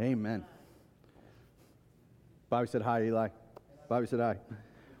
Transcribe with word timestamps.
Amen. 0.00 0.44
Bobby 2.48 2.68
said 2.68 2.82
hi, 2.82 3.02
Eli. 3.02 3.30
Bobby 3.88 4.06
said 4.06 4.20
hi. 4.20 4.36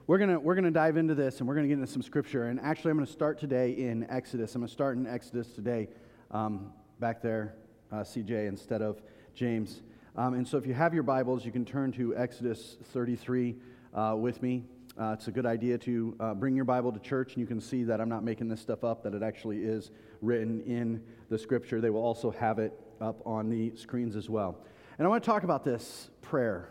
We're 0.08 0.18
going 0.18 0.42
we're 0.42 0.56
gonna 0.56 0.72
dive 0.72 0.96
into 0.96 1.14
this 1.14 1.38
and 1.38 1.46
we're 1.46 1.54
going 1.54 1.66
to 1.66 1.68
get 1.68 1.80
into 1.80 1.86
some 1.86 2.02
scripture. 2.02 2.46
And 2.46 2.58
actually, 2.58 2.90
I'm 2.90 2.96
going 2.96 3.06
to 3.06 3.12
start 3.12 3.38
today 3.38 3.70
in 3.70 4.10
Exodus. 4.10 4.56
I'm 4.56 4.62
going 4.62 4.66
to 4.66 4.72
start 4.72 4.96
in 4.96 5.06
Exodus 5.06 5.52
today, 5.52 5.86
um, 6.32 6.72
back 6.98 7.22
there, 7.22 7.54
uh, 7.92 7.98
CJ, 7.98 8.48
instead 8.48 8.82
of 8.82 9.00
James. 9.34 9.82
Um, 10.16 10.34
and 10.34 10.46
so, 10.46 10.58
if 10.58 10.66
you 10.66 10.74
have 10.74 10.92
your 10.92 11.04
Bibles, 11.04 11.46
you 11.46 11.52
can 11.52 11.64
turn 11.64 11.92
to 11.92 12.16
Exodus 12.16 12.76
33 12.82 13.54
uh, 13.94 14.16
with 14.18 14.42
me. 14.42 14.64
Uh, 15.00 15.12
it's 15.12 15.28
a 15.28 15.30
good 15.30 15.46
idea 15.46 15.78
to 15.78 16.16
uh, 16.18 16.34
bring 16.34 16.56
your 16.56 16.64
Bible 16.64 16.90
to 16.90 16.98
church, 16.98 17.34
and 17.34 17.40
you 17.40 17.46
can 17.46 17.60
see 17.60 17.84
that 17.84 18.00
I'm 18.00 18.08
not 18.08 18.24
making 18.24 18.48
this 18.48 18.60
stuff 18.60 18.82
up, 18.82 19.04
that 19.04 19.14
it 19.14 19.22
actually 19.22 19.58
is 19.58 19.92
written 20.22 20.60
in 20.62 21.00
the 21.28 21.38
scripture. 21.38 21.80
They 21.80 21.90
will 21.90 22.02
also 22.02 22.32
have 22.32 22.58
it 22.58 22.72
up 23.00 23.24
on 23.24 23.48
the 23.48 23.76
screens 23.76 24.16
as 24.16 24.28
well. 24.28 24.58
And 24.98 25.06
I 25.06 25.10
want 25.10 25.22
to 25.22 25.30
talk 25.30 25.44
about 25.44 25.62
this 25.62 26.10
prayer. 26.22 26.68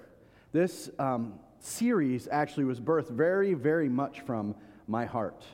This 0.52 0.90
um, 1.00 1.36
series 1.62 2.28
actually 2.30 2.66
was 2.66 2.82
birthed 2.82 3.10
very, 3.10 3.54
very 3.54 3.88
much 3.88 4.20
from 4.20 4.54
my 4.86 5.06
heart. 5.06 5.46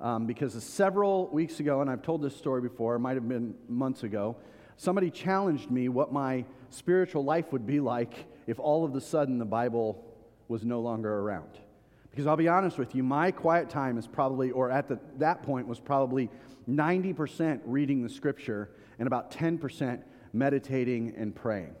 Um, 0.00 0.26
because 0.26 0.54
several 0.64 1.28
weeks 1.28 1.60
ago, 1.60 1.82
and 1.82 1.90
I've 1.90 2.00
told 2.00 2.22
this 2.22 2.34
story 2.34 2.62
before, 2.62 2.94
it 2.94 3.00
might 3.00 3.16
have 3.16 3.28
been 3.28 3.54
months 3.68 4.02
ago, 4.02 4.36
somebody 4.78 5.10
challenged 5.10 5.70
me 5.70 5.90
what 5.90 6.10
my 6.10 6.46
spiritual 6.70 7.22
life 7.22 7.52
would 7.52 7.66
be 7.66 7.80
like 7.80 8.24
if 8.46 8.58
all 8.58 8.86
of 8.86 8.96
a 8.96 9.00
sudden 9.02 9.36
the 9.36 9.44
Bible 9.44 10.02
was 10.48 10.64
no 10.64 10.80
longer 10.80 11.12
around. 11.12 11.58
Because 12.10 12.26
I'll 12.26 12.36
be 12.38 12.48
honest 12.48 12.78
with 12.78 12.94
you, 12.94 13.02
my 13.02 13.30
quiet 13.30 13.68
time 13.68 13.98
is 13.98 14.06
probably, 14.06 14.52
or 14.52 14.70
at 14.70 14.88
the, 14.88 14.98
that 15.18 15.42
point, 15.42 15.68
was 15.68 15.78
probably 15.78 16.30
90% 16.66 17.60
reading 17.66 18.02
the 18.02 18.08
scripture 18.08 18.70
and 18.98 19.06
about 19.06 19.30
10% 19.30 20.00
meditating 20.32 21.12
and 21.18 21.34
praying. 21.34 21.74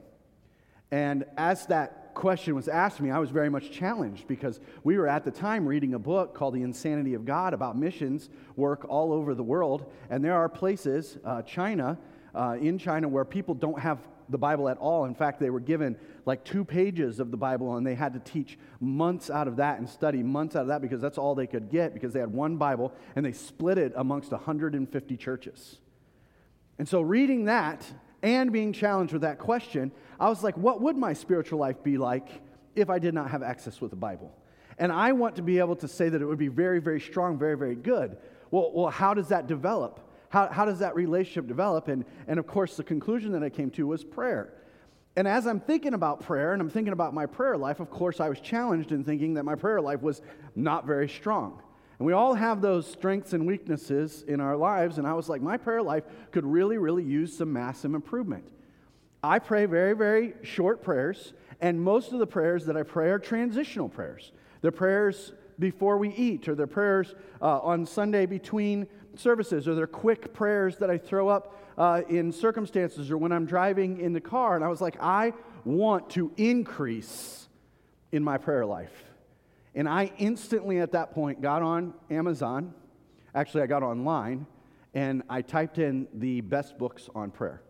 And 0.92 1.24
as 1.38 1.64
that 1.66 2.14
question 2.14 2.54
was 2.54 2.68
asked 2.68 3.00
me, 3.00 3.10
I 3.10 3.18
was 3.18 3.30
very 3.30 3.48
much 3.48 3.70
challenged 3.70 4.28
because 4.28 4.60
we 4.84 4.98
were 4.98 5.08
at 5.08 5.24
the 5.24 5.30
time 5.30 5.66
reading 5.66 5.94
a 5.94 5.98
book 5.98 6.34
called 6.34 6.52
The 6.54 6.62
Insanity 6.62 7.14
of 7.14 7.24
God 7.24 7.54
about 7.54 7.78
missions 7.78 8.28
work 8.56 8.84
all 8.88 9.10
over 9.10 9.34
the 9.34 9.42
world. 9.42 9.90
And 10.10 10.22
there 10.22 10.34
are 10.34 10.50
places, 10.50 11.16
uh, 11.24 11.40
China, 11.42 11.98
uh, 12.34 12.58
in 12.60 12.76
China, 12.76 13.08
where 13.08 13.24
people 13.24 13.54
don't 13.54 13.78
have 13.78 13.98
the 14.28 14.36
Bible 14.36 14.68
at 14.68 14.76
all. 14.76 15.06
In 15.06 15.14
fact, 15.14 15.40
they 15.40 15.48
were 15.48 15.60
given 15.60 15.96
like 16.26 16.44
two 16.44 16.62
pages 16.62 17.20
of 17.20 17.30
the 17.30 17.36
Bible 17.38 17.76
and 17.76 17.86
they 17.86 17.94
had 17.94 18.12
to 18.12 18.20
teach 18.20 18.58
months 18.78 19.30
out 19.30 19.48
of 19.48 19.56
that 19.56 19.78
and 19.78 19.88
study 19.88 20.22
months 20.22 20.56
out 20.56 20.62
of 20.62 20.68
that 20.68 20.82
because 20.82 21.00
that's 21.00 21.18
all 21.18 21.34
they 21.34 21.46
could 21.46 21.70
get 21.70 21.94
because 21.94 22.12
they 22.12 22.20
had 22.20 22.32
one 22.32 22.56
Bible 22.56 22.92
and 23.16 23.24
they 23.24 23.32
split 23.32 23.78
it 23.78 23.92
amongst 23.96 24.30
150 24.30 25.16
churches. 25.16 25.78
And 26.78 26.86
so, 26.86 27.00
reading 27.00 27.46
that 27.46 27.84
and 28.22 28.52
being 28.52 28.72
challenged 28.72 29.12
with 29.12 29.22
that 29.22 29.38
question, 29.38 29.92
I 30.20 30.28
was 30.28 30.42
like, 30.42 30.56
what 30.56 30.80
would 30.80 30.96
my 30.96 31.12
spiritual 31.12 31.58
life 31.58 31.82
be 31.82 31.98
like 31.98 32.28
if 32.76 32.88
I 32.88 32.98
did 32.98 33.14
not 33.14 33.30
have 33.30 33.42
access 33.42 33.80
with 33.80 33.90
the 33.90 33.96
Bible? 33.96 34.32
And 34.78 34.92
I 34.92 35.12
want 35.12 35.36
to 35.36 35.42
be 35.42 35.58
able 35.58 35.76
to 35.76 35.88
say 35.88 36.08
that 36.08 36.22
it 36.22 36.24
would 36.24 36.38
be 36.38 36.48
very, 36.48 36.80
very 36.80 37.00
strong, 37.00 37.38
very, 37.38 37.56
very 37.56 37.74
good. 37.74 38.16
Well, 38.50 38.70
well 38.72 38.90
how 38.90 39.14
does 39.14 39.28
that 39.28 39.46
develop? 39.46 40.00
How, 40.28 40.48
how 40.48 40.64
does 40.64 40.78
that 40.78 40.94
relationship 40.94 41.46
develop? 41.46 41.88
And, 41.88 42.04
and 42.26 42.38
of 42.38 42.46
course, 42.46 42.76
the 42.76 42.84
conclusion 42.84 43.32
that 43.32 43.42
I 43.42 43.50
came 43.50 43.70
to 43.72 43.86
was 43.86 44.02
prayer. 44.02 44.54
And 45.14 45.28
as 45.28 45.46
I'm 45.46 45.60
thinking 45.60 45.92
about 45.92 46.20
prayer 46.20 46.54
and 46.54 46.62
I'm 46.62 46.70
thinking 46.70 46.94
about 46.94 47.12
my 47.12 47.26
prayer 47.26 47.56
life, 47.56 47.80
of 47.80 47.90
course, 47.90 48.18
I 48.18 48.28
was 48.30 48.40
challenged 48.40 48.92
in 48.92 49.04
thinking 49.04 49.34
that 49.34 49.44
my 49.44 49.54
prayer 49.54 49.80
life 49.80 50.00
was 50.00 50.22
not 50.56 50.86
very 50.86 51.08
strong. 51.08 51.60
And 52.02 52.06
we 52.08 52.14
all 52.14 52.34
have 52.34 52.60
those 52.60 52.84
strengths 52.84 53.32
and 53.32 53.46
weaknesses 53.46 54.24
in 54.26 54.40
our 54.40 54.56
lives. 54.56 54.98
And 54.98 55.06
I 55.06 55.12
was 55.12 55.28
like, 55.28 55.40
my 55.40 55.56
prayer 55.56 55.80
life 55.80 56.02
could 56.32 56.44
really, 56.44 56.76
really 56.76 57.04
use 57.04 57.38
some 57.38 57.52
massive 57.52 57.94
improvement. 57.94 58.42
I 59.22 59.38
pray 59.38 59.66
very, 59.66 59.94
very 59.94 60.34
short 60.42 60.82
prayers. 60.82 61.32
And 61.60 61.80
most 61.80 62.12
of 62.12 62.18
the 62.18 62.26
prayers 62.26 62.66
that 62.66 62.76
I 62.76 62.82
pray 62.82 63.10
are 63.10 63.20
transitional 63.20 63.88
prayers. 63.88 64.32
They're 64.62 64.72
prayers 64.72 65.32
before 65.60 65.96
we 65.96 66.08
eat, 66.14 66.48
or 66.48 66.56
they're 66.56 66.66
prayers 66.66 67.14
uh, 67.40 67.60
on 67.60 67.86
Sunday 67.86 68.26
between 68.26 68.88
services, 69.14 69.68
or 69.68 69.76
they're 69.76 69.86
quick 69.86 70.34
prayers 70.34 70.78
that 70.78 70.90
I 70.90 70.98
throw 70.98 71.28
up 71.28 71.56
uh, 71.78 72.02
in 72.08 72.32
circumstances 72.32 73.12
or 73.12 73.16
when 73.16 73.30
I'm 73.30 73.46
driving 73.46 74.00
in 74.00 74.12
the 74.12 74.20
car. 74.20 74.56
And 74.56 74.64
I 74.64 74.68
was 74.68 74.80
like, 74.80 74.96
I 75.00 75.34
want 75.64 76.10
to 76.10 76.32
increase 76.36 77.46
in 78.10 78.24
my 78.24 78.38
prayer 78.38 78.66
life. 78.66 79.11
And 79.74 79.88
I 79.88 80.12
instantly 80.18 80.80
at 80.80 80.92
that 80.92 81.12
point 81.12 81.40
got 81.40 81.62
on 81.62 81.94
Amazon. 82.10 82.74
Actually, 83.34 83.62
I 83.62 83.66
got 83.66 83.82
online 83.82 84.46
and 84.94 85.22
I 85.28 85.42
typed 85.42 85.78
in 85.78 86.08
the 86.12 86.42
best 86.42 86.78
books 86.78 87.08
on 87.14 87.30
prayer 87.30 87.62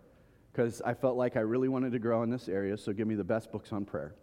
because 0.52 0.82
I 0.82 0.94
felt 0.94 1.16
like 1.16 1.36
I 1.36 1.40
really 1.40 1.68
wanted 1.68 1.92
to 1.92 1.98
grow 1.98 2.22
in 2.22 2.30
this 2.30 2.48
area, 2.48 2.76
so 2.76 2.92
give 2.92 3.06
me 3.06 3.14
the 3.14 3.24
best 3.24 3.52
books 3.52 3.72
on 3.72 3.84
prayer. 3.84 4.14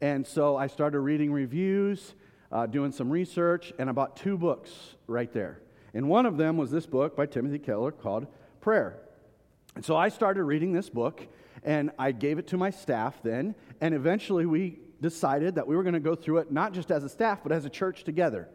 And 0.00 0.26
so 0.26 0.56
I 0.56 0.68
started 0.68 1.00
reading 1.00 1.32
reviews, 1.32 2.14
uh, 2.52 2.66
doing 2.66 2.92
some 2.92 3.10
research, 3.10 3.72
and 3.78 3.88
I 3.90 3.92
bought 3.92 4.16
two 4.16 4.38
books 4.38 4.70
right 5.06 5.32
there. 5.32 5.60
And 5.92 6.08
one 6.08 6.24
of 6.24 6.36
them 6.36 6.56
was 6.56 6.70
this 6.70 6.86
book 6.86 7.16
by 7.16 7.26
Timothy 7.26 7.58
Keller 7.58 7.90
called 7.90 8.26
Prayer. 8.60 9.00
And 9.74 9.84
so 9.84 9.96
I 9.96 10.08
started 10.08 10.44
reading 10.44 10.72
this 10.72 10.88
book, 10.88 11.26
and 11.62 11.90
I 11.98 12.12
gave 12.12 12.38
it 12.38 12.46
to 12.48 12.56
my 12.56 12.70
staff 12.70 13.22
then, 13.22 13.54
and 13.80 13.94
eventually 13.94 14.46
we 14.46 14.78
decided 15.00 15.54
that 15.56 15.66
we 15.66 15.76
were 15.76 15.82
going 15.82 15.94
to 15.94 16.00
go 16.00 16.14
through 16.14 16.38
it 16.38 16.50
not 16.50 16.72
just 16.72 16.90
as 16.90 17.04
a 17.04 17.08
staff, 17.08 17.42
but 17.42 17.52
as 17.52 17.64
a 17.64 17.70
church 17.70 18.04
together. 18.04 18.48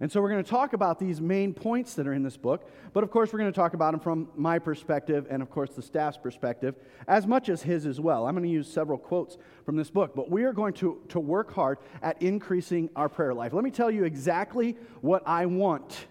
And 0.00 0.12
so 0.12 0.20
we're 0.20 0.28
going 0.28 0.44
to 0.44 0.50
talk 0.50 0.74
about 0.74 0.98
these 0.98 1.22
main 1.22 1.54
points 1.54 1.94
that 1.94 2.06
are 2.06 2.12
in 2.12 2.22
this 2.22 2.36
book, 2.36 2.70
but 2.92 3.02
of 3.02 3.10
course 3.10 3.32
we're 3.32 3.38
going 3.38 3.52
to 3.52 3.56
talk 3.58 3.72
about 3.72 3.92
them 3.92 4.00
from 4.00 4.28
my 4.36 4.58
perspective 4.58 5.26
and 5.30 5.40
of 5.40 5.50
course 5.50 5.70
the 5.70 5.80
staff's 5.80 6.18
perspective, 6.18 6.74
as 7.08 7.26
much 7.26 7.48
as 7.48 7.62
his 7.62 7.86
as 7.86 7.98
well. 7.98 8.26
I'm 8.26 8.34
going 8.34 8.44
to 8.44 8.50
use 8.50 8.70
several 8.70 8.98
quotes 8.98 9.38
from 9.64 9.76
this 9.76 9.90
book, 9.90 10.14
but 10.14 10.30
we 10.30 10.44
are 10.44 10.52
going 10.52 10.74
to, 10.74 11.00
to 11.08 11.20
work 11.20 11.52
hard 11.52 11.78
at 12.02 12.20
increasing 12.20 12.90
our 12.94 13.08
prayer 13.08 13.32
life. 13.32 13.54
Let 13.54 13.64
me 13.64 13.70
tell 13.70 13.90
you 13.90 14.04
exactly 14.04 14.76
what 15.00 15.22
I 15.26 15.46
want 15.46 16.06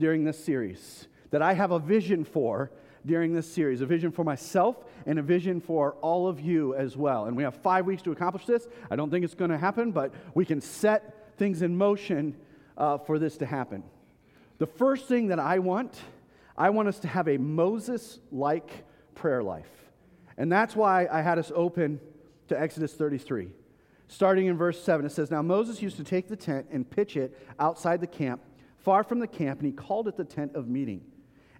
during 0.00 0.24
this 0.24 0.42
series, 0.42 1.06
that 1.30 1.42
I 1.42 1.52
have 1.52 1.70
a 1.70 1.78
vision 1.78 2.24
for 2.24 2.72
during 3.04 3.32
this 3.32 3.50
series 3.50 3.80
a 3.80 3.86
vision 3.86 4.12
for 4.12 4.24
myself 4.24 4.76
and 5.06 5.18
a 5.18 5.22
vision 5.22 5.60
for 5.60 5.92
all 6.00 6.28
of 6.28 6.40
you 6.40 6.74
as 6.74 6.96
well. 6.96 7.26
And 7.26 7.36
we 7.36 7.42
have 7.42 7.54
five 7.56 7.86
weeks 7.86 8.02
to 8.02 8.12
accomplish 8.12 8.46
this. 8.46 8.68
I 8.90 8.96
don't 8.96 9.10
think 9.10 9.24
it's 9.24 9.34
going 9.34 9.50
to 9.50 9.58
happen, 9.58 9.92
but 9.92 10.12
we 10.34 10.44
can 10.44 10.60
set 10.60 11.36
things 11.36 11.62
in 11.62 11.76
motion 11.76 12.36
uh, 12.76 12.98
for 12.98 13.18
this 13.18 13.36
to 13.38 13.46
happen. 13.46 13.82
The 14.58 14.66
first 14.66 15.08
thing 15.08 15.28
that 15.28 15.38
I 15.38 15.58
want, 15.58 16.00
I 16.56 16.70
want 16.70 16.88
us 16.88 17.00
to 17.00 17.08
have 17.08 17.28
a 17.28 17.36
Moses 17.38 18.20
like 18.30 18.70
prayer 19.14 19.42
life. 19.42 19.66
And 20.36 20.50
that's 20.50 20.76
why 20.76 21.08
I 21.10 21.20
had 21.20 21.38
us 21.38 21.50
open 21.54 22.00
to 22.48 22.60
Exodus 22.60 22.94
33. 22.94 23.48
Starting 24.08 24.46
in 24.46 24.56
verse 24.56 24.82
7, 24.82 25.06
it 25.06 25.12
says, 25.12 25.30
Now 25.30 25.42
Moses 25.42 25.80
used 25.80 25.96
to 25.96 26.04
take 26.04 26.28
the 26.28 26.36
tent 26.36 26.66
and 26.70 26.88
pitch 26.88 27.16
it 27.16 27.38
outside 27.58 28.00
the 28.00 28.06
camp, 28.06 28.42
far 28.78 29.02
from 29.02 29.20
the 29.20 29.26
camp, 29.26 29.60
and 29.60 29.66
he 29.66 29.72
called 29.72 30.06
it 30.06 30.16
the 30.16 30.24
tent 30.24 30.54
of 30.54 30.68
meeting. 30.68 31.02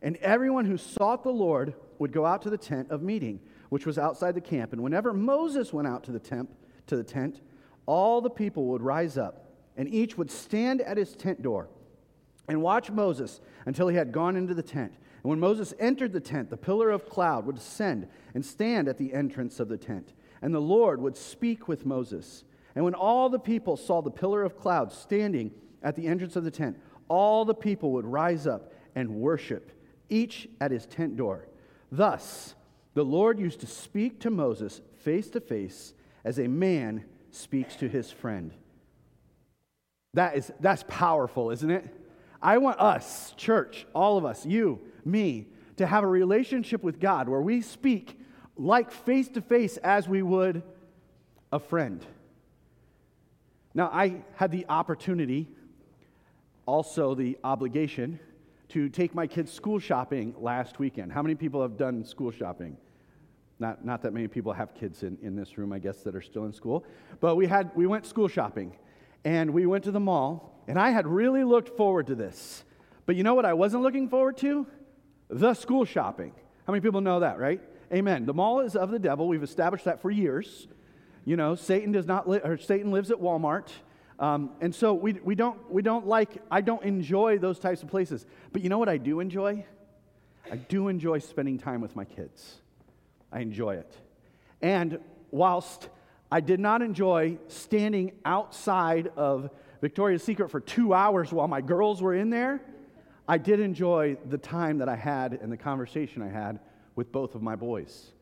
And 0.03 0.17
everyone 0.17 0.65
who 0.65 0.77
sought 0.77 1.23
the 1.23 1.31
Lord 1.31 1.75
would 1.99 2.13
go 2.13 2.27
out 2.27 2.43
to 2.43 2.51
the 2.51 2.59
tent 2.59 2.91
of 2.91 3.03
meeting, 3.03 3.41
which 3.69 3.87
was 3.87 3.99
outside 3.99 4.35
the 4.35 4.41
camp. 4.41 4.73
And 4.73 4.83
whenever 4.83 5.13
Moses 5.13 5.73
went 5.73 5.87
out 5.87 6.03
to 6.05 6.13
the 6.13 6.19
tent, 6.19 6.51
to 6.89 6.97
the 6.97 7.05
tent, 7.05 7.41
all 7.87 8.21
the 8.21 8.31
people 8.31 8.67
would 8.67 8.83
rise 8.83 9.17
up, 9.17 9.47
and 9.77 9.89
each 9.89 10.19
would 10.19 10.31
stand 10.31 10.81
at 10.81 10.97
his 10.97 11.15
tent 11.15 11.43
door 11.43 11.69
and 12.49 12.61
watch 12.61 12.91
Moses 12.91 13.41
until 13.65 13.89
he 13.89 13.97
had 13.97 14.13
gone 14.13 14.37
into 14.37 14.55
the 14.55 14.63
tent. 14.63 14.93
And 15.23 15.31
when 15.31 15.39
Moses 15.41 15.73
entered 15.79 16.13
the 16.13 16.21
tent, 16.21 16.51
the 16.51 16.57
pillar 16.57 16.91
of 16.91 17.09
cloud 17.09 17.47
would 17.47 17.57
descend 17.57 18.09
and 18.35 18.45
stand 18.45 18.89
at 18.89 18.99
the 18.99 19.13
entrance 19.13 19.61
of 19.61 19.69
the 19.69 19.79
tent. 19.79 20.13
And 20.43 20.53
the 20.53 20.61
Lord 20.61 21.01
would 21.01 21.17
speak 21.17 21.69
with 21.69 21.87
Moses. 21.87 22.43
And 22.75 22.85
when 22.85 22.95
all 22.95 23.29
the 23.29 23.39
people 23.39 23.77
saw 23.77 24.03
the 24.03 24.11
pillar 24.11 24.43
of 24.43 24.59
cloud 24.59 24.93
standing 24.93 25.53
at 25.83 25.95
the 25.95 26.09
entrance 26.09 26.35
of 26.35 26.43
the 26.43 26.51
tent, 26.51 26.77
all 27.07 27.45
the 27.45 27.55
people 27.55 27.93
would 27.93 28.07
rise 28.07 28.49
up 28.49 28.73
and 28.97 29.09
worship 29.09 29.71
each 30.13 30.49
at 30.61 30.71
his 30.71 30.87
tent 30.87 31.17
door. 31.17 31.49
Thus, 31.91 32.55
the 32.95 33.05
Lord 33.05 33.39
used 33.39 33.61
to 33.61 33.67
speak 33.67 34.21
to 34.21 34.31
Moses 34.31 34.81
face 34.99 35.29
to 35.31 35.41
face 35.41 35.95
as 36.25 36.39
a 36.39 36.47
man 36.47 37.05
speaks 37.31 37.77
to 37.77 37.89
his 37.89 38.11
friend. 38.11 38.53
That 40.15 40.37
is, 40.37 40.53
that's 40.61 40.85
powerful, 40.87 41.51
isn't 41.51 41.71
it? 41.71 41.85
I 42.43 42.59
want 42.59 42.79
us, 42.81 43.33
church, 43.37 43.87
all 43.95 44.19
of 44.19 44.25
us, 44.25 44.45
you, 44.45 44.81
me, 45.05 45.47
to 45.79 45.87
have 45.87 46.05
a 46.05 46.09
relationship 46.09 46.83
with 46.83 47.01
God 47.01 47.29
where 47.29 47.41
we 47.41 47.63
speak 47.63 48.19
like 48.57 48.91
face 48.91 49.29
to 49.29 49.41
face 49.41 49.79
as 49.79 50.09
we 50.09 50.23
would 50.23 50.63
a 51.51 51.59
friend. 51.59 52.05
Now, 53.75 53.89
I 53.93 54.23
had 54.35 54.51
the 54.51 54.67
opportunity, 54.69 55.49
also 56.67 57.15
the 57.15 57.39
obligation, 57.43 58.21
to 58.73 58.89
take 58.89 59.15
my 59.15 59.27
kids 59.27 59.53
school 59.53 59.79
shopping 59.79 60.35
last 60.39 60.79
weekend. 60.79 61.13
How 61.13 61.21
many 61.21 61.35
people 61.35 61.61
have 61.61 61.77
done 61.77 62.05
school 62.07 62.31
shopping? 62.31 62.79
Not, 63.59 63.85
not 63.85 64.01
that 64.03 64.15
many 64.15 64.29
people 64.29 64.55
have 64.55 64.75
kids 64.75 65.03
in, 65.03 65.19
in 65.21 65.37
this 65.37 65.59
room, 65.59 65.75
I 65.75 65.79
guess, 65.79 65.99
that 66.05 66.17
are 66.17 66.23
still 66.23 66.47
in 66.47 66.55
school. 66.55 66.85
But 67.21 67.37
we, 67.37 67.47
had, 67.47 67.71
we 67.75 67.87
went 67.87 68.07
school 68.07 68.29
shopping, 68.29 68.75
and 69.25 69.51
we 69.51 69.67
went 69.67 69.85
to 69.85 69.91
the 69.91 70.01
mall, 70.01 70.59
and 70.67 70.79
I 70.79 70.91
had 70.91 71.07
really 71.07 71.45
looked 71.45 71.77
forward 71.77 72.07
to 72.07 72.15
this. 72.15 72.65
But 73.05 73.17
you 73.17 73.25
know 73.25 73.35
what 73.35 73.45
I 73.45 73.53
wasn't 73.53 73.83
looking 73.83 74.09
forward 74.09 74.39
to? 74.39 74.67
The 75.29 75.53
school 75.53 75.85
shopping. 75.85 76.33
How 76.67 76.73
many 76.73 76.81
people 76.81 77.03
know 77.03 77.21
that, 77.21 77.39
right? 77.39 77.61
Amen. 77.93 78.25
The 78.25 78.35
mall 78.35 78.61
is 78.61 78.75
of 78.75 78.91
the 78.91 78.99
devil. 78.99 79.29
We've 79.29 79.43
established 79.43 79.85
that 79.85 80.01
for 80.01 80.11
years. 80.11 80.67
You 81.27 81.37
know, 81.37 81.57
Satan 81.57 81.93
does 81.93 82.07
not 82.07 82.27
li- 82.27 82.41
or 82.43 82.57
Satan 82.57 82.91
lives 82.91 83.11
at 83.11 83.19
Walmart. 83.19 83.69
Um, 84.23 84.51
and 84.61 84.73
so 84.73 84.95
we, 84.95 85.15
we, 85.15 85.35
don't, 85.35 85.59
we 85.69 85.83
don't 85.83 86.07
like, 86.07 86.41
I 86.49 86.61
don't 86.61 86.85
enjoy 86.85 87.39
those 87.39 87.59
types 87.59 87.83
of 87.83 87.89
places. 87.89 88.25
But 88.53 88.63
you 88.63 88.69
know 88.69 88.79
what 88.79 88.89
I 88.89 88.97
do 88.97 89.19
enjoy? 89.19 89.67
I 90.49 90.57
do 90.57 90.87
enjoy 90.87 91.19
spending 91.19 91.59
time 91.59 91.81
with 91.81 91.97
my 91.97 92.05
kids. 92.05 92.61
I 93.33 93.41
enjoy 93.41 93.75
it. 93.75 93.93
And 94.63 95.01
whilst 95.33 95.89
I 96.31 96.39
did 96.39 96.61
not 96.61 96.83
enjoy 96.83 97.39
standing 97.49 98.13
outside 98.25 99.11
of 99.17 99.51
Victoria's 99.81 100.23
Secret 100.23 100.53
for 100.53 100.61
two 100.61 100.95
hours 100.95 101.33
while 101.33 101.49
my 101.49 101.61
girls 101.61 102.01
were 102.01 102.15
in 102.15 102.31
there, 102.31 102.61
I 103.27 103.39
did 103.39 103.59
enjoy 103.59 104.19
the 104.29 104.39
time 104.39 104.79
that 104.79 104.89
I 104.89 104.95
had 104.95 105.33
and 105.33 105.51
the 105.51 105.57
conversation 105.57 106.23
I 106.23 106.29
had 106.29 106.61
with 106.95 107.11
both 107.11 107.35
of 107.35 107.43
my 107.43 107.57
boys 107.57 108.13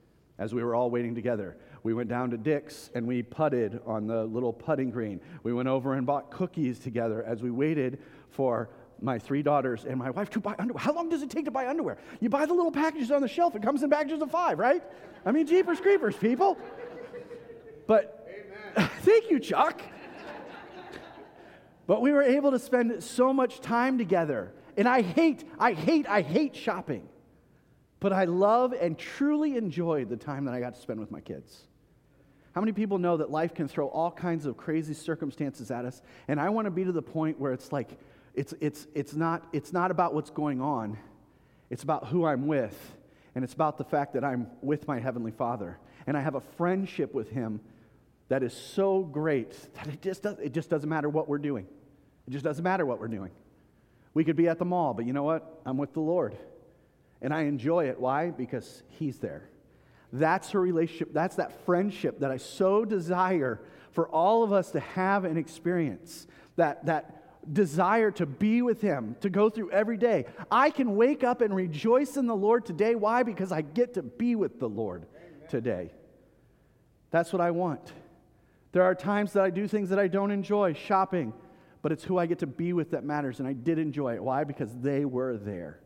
as 0.41 0.55
we 0.55 0.65
were 0.65 0.75
all 0.75 0.91
waiting 0.91 1.15
together. 1.15 1.57
We 1.83 1.95
went 1.95 2.09
down 2.09 2.31
to 2.31 2.39
Dick's 2.39 2.91
and 2.95 3.07
we 3.07 3.23
putted 3.23 3.81
on 3.87 4.07
the 4.07 4.25
little 4.25 4.53
putting 4.53 4.91
green. 4.91 5.21
We 5.43 5.53
went 5.53 5.69
over 5.69 5.95
and 5.95 6.07
bought 6.07 6.31
cookies 6.31 6.79
together 6.79 7.23
as 7.23 7.43
we 7.43 7.51
waited 7.51 8.01
for 8.31 8.71
my 9.03 9.19
three 9.19 9.43
daughters 9.43 9.85
and 9.85 9.99
my 9.99 10.11
wife 10.11 10.31
to 10.31 10.41
buy 10.41 10.55
underwear. 10.59 10.81
How 10.83 10.95
long 10.95 11.11
does 11.11 11.23
it 11.23 11.31
take 11.31 11.45
to 11.45 11.51
buy 11.51 11.69
underwear? 11.69 11.99
You 12.21 12.31
buy 12.31 12.47
the 12.47 12.55
little 12.55 12.73
packages 12.73 13.11
on 13.11 13.21
the 13.21 13.29
shelf, 13.29 13.55
it 13.55 13.63
comes 13.63 13.83
in 13.83 13.91
packages 13.91 14.23
of 14.23 14.31
five, 14.31 14.59
right? 14.59 14.83
I 15.25 15.33
mean, 15.33 15.47
jeepers 15.47 15.79
creepers, 15.79 16.17
people. 16.17 16.59
But 17.87 18.27
thank 19.03 19.31
you, 19.31 19.41
Chuck. 19.41 19.83
but 21.87 22.01
we 22.01 22.13
were 22.13 22.23
able 22.23 22.51
to 22.53 22.59
spend 22.59 23.03
so 23.05 23.33
much 23.33 23.61
time 23.61 23.99
together. 23.99 24.53
And 24.77 24.89
I 24.89 25.03
hate, 25.03 25.45
I 25.59 25.75
hate, 25.75 26.09
I 26.09 26.23
hate 26.23 26.57
shopping. 26.57 27.09
But 28.01 28.13
I 28.13 28.25
love 28.25 28.73
and 28.73 28.99
truly 28.99 29.57
enjoy 29.57 30.07
the 30.07 30.17
time 30.17 30.47
that 30.47 30.55
I 30.55 30.61
got 30.61 30.75
to 30.75 30.81
spend 30.81 30.99
with 30.99 31.11
my 31.11 31.21
kids. 31.21 31.65
How 32.53 32.61
many 32.61 32.73
people 32.73 32.99
know 32.99 33.19
that 33.19 33.31
life 33.31 33.55
can 33.55 33.69
throw 33.69 33.87
all 33.89 34.11
kinds 34.11 34.47
of 34.47 34.57
crazy 34.57 34.95
circumstances 34.95 35.71
at 35.71 35.85
us? 35.85 36.03
And 36.27 36.41
I 36.41 36.49
want 36.49 36.65
to 36.65 36.71
be 36.71 36.85
to 36.85 36.93
the 36.93 37.03
point 37.03 37.39
where 37.39 37.53
it's 37.53 37.73
like, 37.73 37.99
it's, 38.35 38.55
it's, 38.61 38.87
it's, 38.95 39.15
not, 39.15 39.47
it's 39.53 39.73
not 39.73 39.91
about 39.91 40.15
what's 40.15 40.31
going 40.31 40.61
on, 40.61 40.99
it's 41.69 41.83
about 41.83 42.09
who 42.09 42.25
I'm 42.25 42.47
with. 42.47 42.77
And 43.35 43.45
it's 43.45 43.55
about 43.55 43.79
the 43.79 43.85
fact 43.85 44.15
that 44.15 44.25
I'm 44.25 44.49
with 44.61 44.89
my 44.89 44.99
Heavenly 44.99 45.31
Father. 45.31 45.79
And 46.07 46.17
I 46.17 46.21
have 46.21 46.35
a 46.35 46.41
friendship 46.41 47.15
with 47.15 47.31
Him 47.31 47.61
that 48.29 48.43
is 48.43 48.53
so 48.53 49.03
great 49.03 49.53
that 49.75 49.87
it 49.87 50.03
just, 50.03 50.23
does, 50.23 50.39
it 50.41 50.53
just 50.53 50.69
doesn't 50.69 50.89
matter 50.89 51.09
what 51.09 51.29
we're 51.29 51.39
doing. 51.39 51.67
It 52.27 52.33
just 52.33 52.45
doesn't 52.45 52.65
matter 52.65 52.85
what 52.85 52.99
we're 52.99 53.09
doing. 53.09 53.31
We 54.15 54.25
could 54.25 54.35
be 54.35 54.49
at 54.49 54.59
the 54.59 54.65
mall, 54.65 54.95
but 54.95 55.05
you 55.07 55.13
know 55.13 55.23
what? 55.23 55.61
I'm 55.65 55.77
with 55.77 55.93
the 55.93 56.01
Lord. 56.01 56.37
And 57.23 57.35
I 57.35 57.43
enjoy 57.43 57.89
it. 57.89 58.01
Why? 58.01 58.31
Because 58.31 58.83
He's 58.89 59.19
there. 59.19 59.49
That's 60.13 60.55
a 60.55 60.59
relationship, 60.59 61.13
that's 61.13 61.37
that 61.37 61.65
friendship 61.65 62.21
that 62.21 62.31
I 62.31 62.37
so 62.37 62.85
desire 62.85 63.61
for 63.93 64.09
all 64.09 64.43
of 64.43 64.53
us 64.53 64.71
to 64.73 64.81
have 64.81 65.25
and 65.25 65.39
experience. 65.39 66.27
That, 66.57 66.87
that 66.87 67.53
desire 67.53 68.11
to 68.13 68.27
be 68.27 68.63
with 68.63 68.81
Him, 68.81 69.17
to 69.21 69.31
go 69.31 69.51
through 69.51 69.71
every 69.71 69.97
day. 69.97 70.27
I 70.51 70.71
can 70.71 70.97
wake 70.97 71.25
up 71.25 71.41
and 71.41 71.55
rejoice 71.55 72.17
in 72.17 72.27
the 72.27 72.37
Lord 72.37 72.67
today. 72.67 72.95
Why? 72.95 73.23
Because 73.23 73.53
I 73.53 73.63
get 73.63 73.95
to 73.95 74.03
be 74.03 74.35
with 74.35 74.59
the 74.59 74.69
Lord 74.69 75.07
Amen. 75.15 75.49
today. 75.49 75.93
That's 77.11 77.33
what 77.33 77.41
I 77.41 77.51
want. 77.51 77.93
There 78.73 78.83
are 78.83 78.95
times 78.95 79.33
that 79.33 79.43
I 79.43 79.51
do 79.51 79.67
things 79.67 79.89
that 79.89 79.99
I 79.99 80.07
don't 80.07 80.31
enjoy, 80.31 80.75
shopping, 80.75 81.33
but 81.83 81.93
it's 81.93 82.05
who 82.05 82.19
I 82.19 82.27
get 82.27 82.41
to 82.41 82.47
be 82.47 82.73
with 82.73 82.93
that 82.93 83.05
matters, 83.05 83.41
and 83.41 83.49
I 83.49 83.53
did 83.53 83.79
enjoy 83.79 84.15
it. 84.15 84.23
Why? 84.23 84.45
Because 84.45 84.71
they 84.81 85.05
were 85.05 85.37
there. 85.37 85.81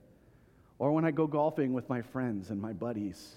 Or 0.79 0.93
when 0.93 1.05
I 1.05 1.11
go 1.11 1.27
golfing 1.27 1.73
with 1.73 1.89
my 1.89 2.03
friends 2.03 2.51
and 2.51 2.61
my 2.61 2.73
buddies 2.73 3.37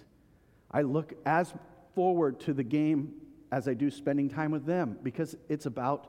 I 0.72 0.82
look 0.82 1.14
as 1.26 1.54
forward 1.96 2.40
to 2.42 2.54
the 2.54 2.64
game 2.64 3.14
as 3.52 3.68
I 3.68 3.74
do 3.74 3.90
spending 3.90 4.30
time 4.30 4.52
with 4.52 4.66
them 4.66 4.98
because 5.04 5.36
it's 5.50 5.66
about 5.66 6.08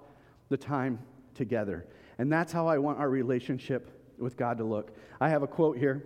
the 0.49 0.57
time 0.57 0.99
together. 1.35 1.87
And 2.19 2.33
that's 2.33 2.53
how 2.53 2.67
I 2.67 2.79
want 2.79 2.99
our 2.99 3.09
relationship 3.09 3.91
with 4.19 4.37
God 4.37 4.59
to 4.59 4.65
look. 4.65 4.97
I 5.21 5.29
have 5.29 5.43
a 5.43 5.47
quote 5.47 5.79
here 5.79 6.05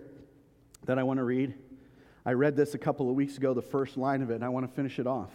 that 0.85 0.99
I 0.99 1.03
want 1.03 1.17
to 1.17 1.23
read. 1.23 1.55
I 2.25 2.33
read 2.33 2.55
this 2.55 2.75
a 2.75 2.77
couple 2.77 3.09
of 3.09 3.15
weeks 3.15 3.37
ago, 3.37 3.53
the 3.53 3.61
first 3.61 3.97
line 3.97 4.21
of 4.21 4.29
it, 4.29 4.35
and 4.35 4.45
I 4.45 4.49
want 4.49 4.67
to 4.67 4.73
finish 4.73 4.99
it 4.99 5.07
off. 5.07 5.31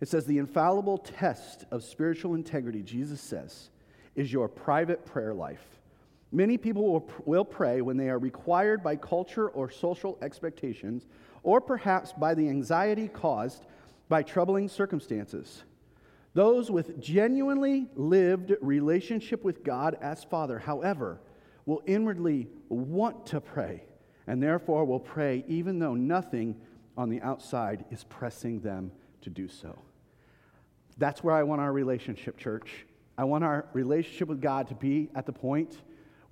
It 0.00 0.08
says, 0.08 0.26
The 0.26 0.38
infallible 0.38 0.98
test 0.98 1.64
of 1.70 1.82
spiritual 1.82 2.34
integrity, 2.34 2.82
Jesus 2.82 3.20
says, 3.20 3.70
is 4.14 4.32
your 4.32 4.48
private 4.48 5.04
prayer 5.06 5.34
life. 5.34 5.64
Many 6.34 6.58
people 6.58 6.90
will, 6.92 7.08
will 7.26 7.44
pray 7.44 7.80
when 7.80 7.96
they 7.96 8.08
are 8.08 8.18
required 8.18 8.82
by 8.82 8.96
culture 8.96 9.48
or 9.50 9.70
social 9.70 10.18
expectations 10.20 11.06
or 11.44 11.60
perhaps 11.60 12.12
by 12.12 12.34
the 12.34 12.48
anxiety 12.48 13.06
caused 13.06 13.66
by 14.08 14.24
troubling 14.24 14.68
circumstances. 14.68 15.62
Those 16.34 16.72
with 16.72 17.00
genuinely 17.00 17.86
lived 17.94 18.52
relationship 18.60 19.44
with 19.44 19.62
God 19.62 19.96
as 20.00 20.24
Father, 20.24 20.58
however, 20.58 21.20
will 21.66 21.82
inwardly 21.86 22.48
want 22.68 23.26
to 23.26 23.40
pray 23.40 23.84
and 24.26 24.42
therefore 24.42 24.84
will 24.84 24.98
pray 24.98 25.44
even 25.46 25.78
though 25.78 25.94
nothing 25.94 26.56
on 26.96 27.10
the 27.10 27.22
outside 27.22 27.84
is 27.92 28.02
pressing 28.02 28.58
them 28.58 28.90
to 29.20 29.30
do 29.30 29.46
so. 29.46 29.78
That's 30.98 31.22
where 31.22 31.36
I 31.36 31.44
want 31.44 31.60
our 31.60 31.72
relationship, 31.72 32.36
church. 32.38 32.86
I 33.16 33.22
want 33.22 33.44
our 33.44 33.66
relationship 33.72 34.26
with 34.26 34.40
God 34.40 34.66
to 34.66 34.74
be 34.74 35.10
at 35.14 35.26
the 35.26 35.32
point 35.32 35.78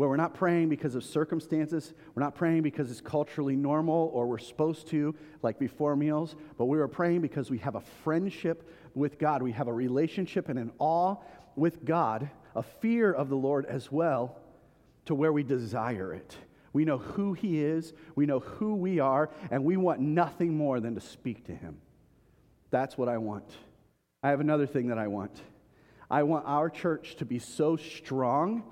where 0.02 0.08
we're 0.08 0.16
not 0.16 0.34
praying 0.34 0.68
because 0.68 0.96
of 0.96 1.04
circumstances, 1.04 1.94
we're 2.16 2.24
not 2.24 2.34
praying 2.34 2.60
because 2.62 2.90
it's 2.90 3.00
culturally 3.00 3.54
normal 3.54 4.10
or 4.12 4.26
we're 4.26 4.36
supposed 4.36 4.88
to, 4.88 5.14
like 5.42 5.60
before 5.60 5.94
meals, 5.94 6.34
but 6.58 6.64
we 6.64 6.76
are 6.80 6.88
praying 6.88 7.20
because 7.20 7.52
we 7.52 7.58
have 7.58 7.76
a 7.76 7.80
friendship 8.02 8.68
with 8.96 9.16
God. 9.16 9.44
We 9.44 9.52
have 9.52 9.68
a 9.68 9.72
relationship 9.72 10.48
and 10.48 10.58
an 10.58 10.72
awe 10.80 11.18
with 11.54 11.84
God, 11.84 12.28
a 12.56 12.64
fear 12.64 13.12
of 13.12 13.28
the 13.28 13.36
Lord 13.36 13.64
as 13.66 13.92
well, 13.92 14.40
to 15.04 15.14
where 15.14 15.32
we 15.32 15.44
desire 15.44 16.12
it. 16.12 16.36
We 16.72 16.84
know 16.84 16.98
who 16.98 17.34
He 17.34 17.62
is, 17.62 17.92
we 18.16 18.26
know 18.26 18.40
who 18.40 18.74
we 18.74 18.98
are, 18.98 19.30
and 19.52 19.62
we 19.62 19.76
want 19.76 20.00
nothing 20.00 20.56
more 20.56 20.80
than 20.80 20.96
to 20.96 21.00
speak 21.00 21.46
to 21.46 21.54
Him. 21.54 21.76
That's 22.72 22.98
what 22.98 23.08
I 23.08 23.18
want. 23.18 23.48
I 24.20 24.30
have 24.30 24.40
another 24.40 24.66
thing 24.66 24.88
that 24.88 24.98
I 24.98 25.06
want. 25.06 25.40
I 26.10 26.24
want 26.24 26.44
our 26.48 26.68
church 26.70 27.14
to 27.18 27.24
be 27.24 27.38
so 27.38 27.76
strong 27.76 28.64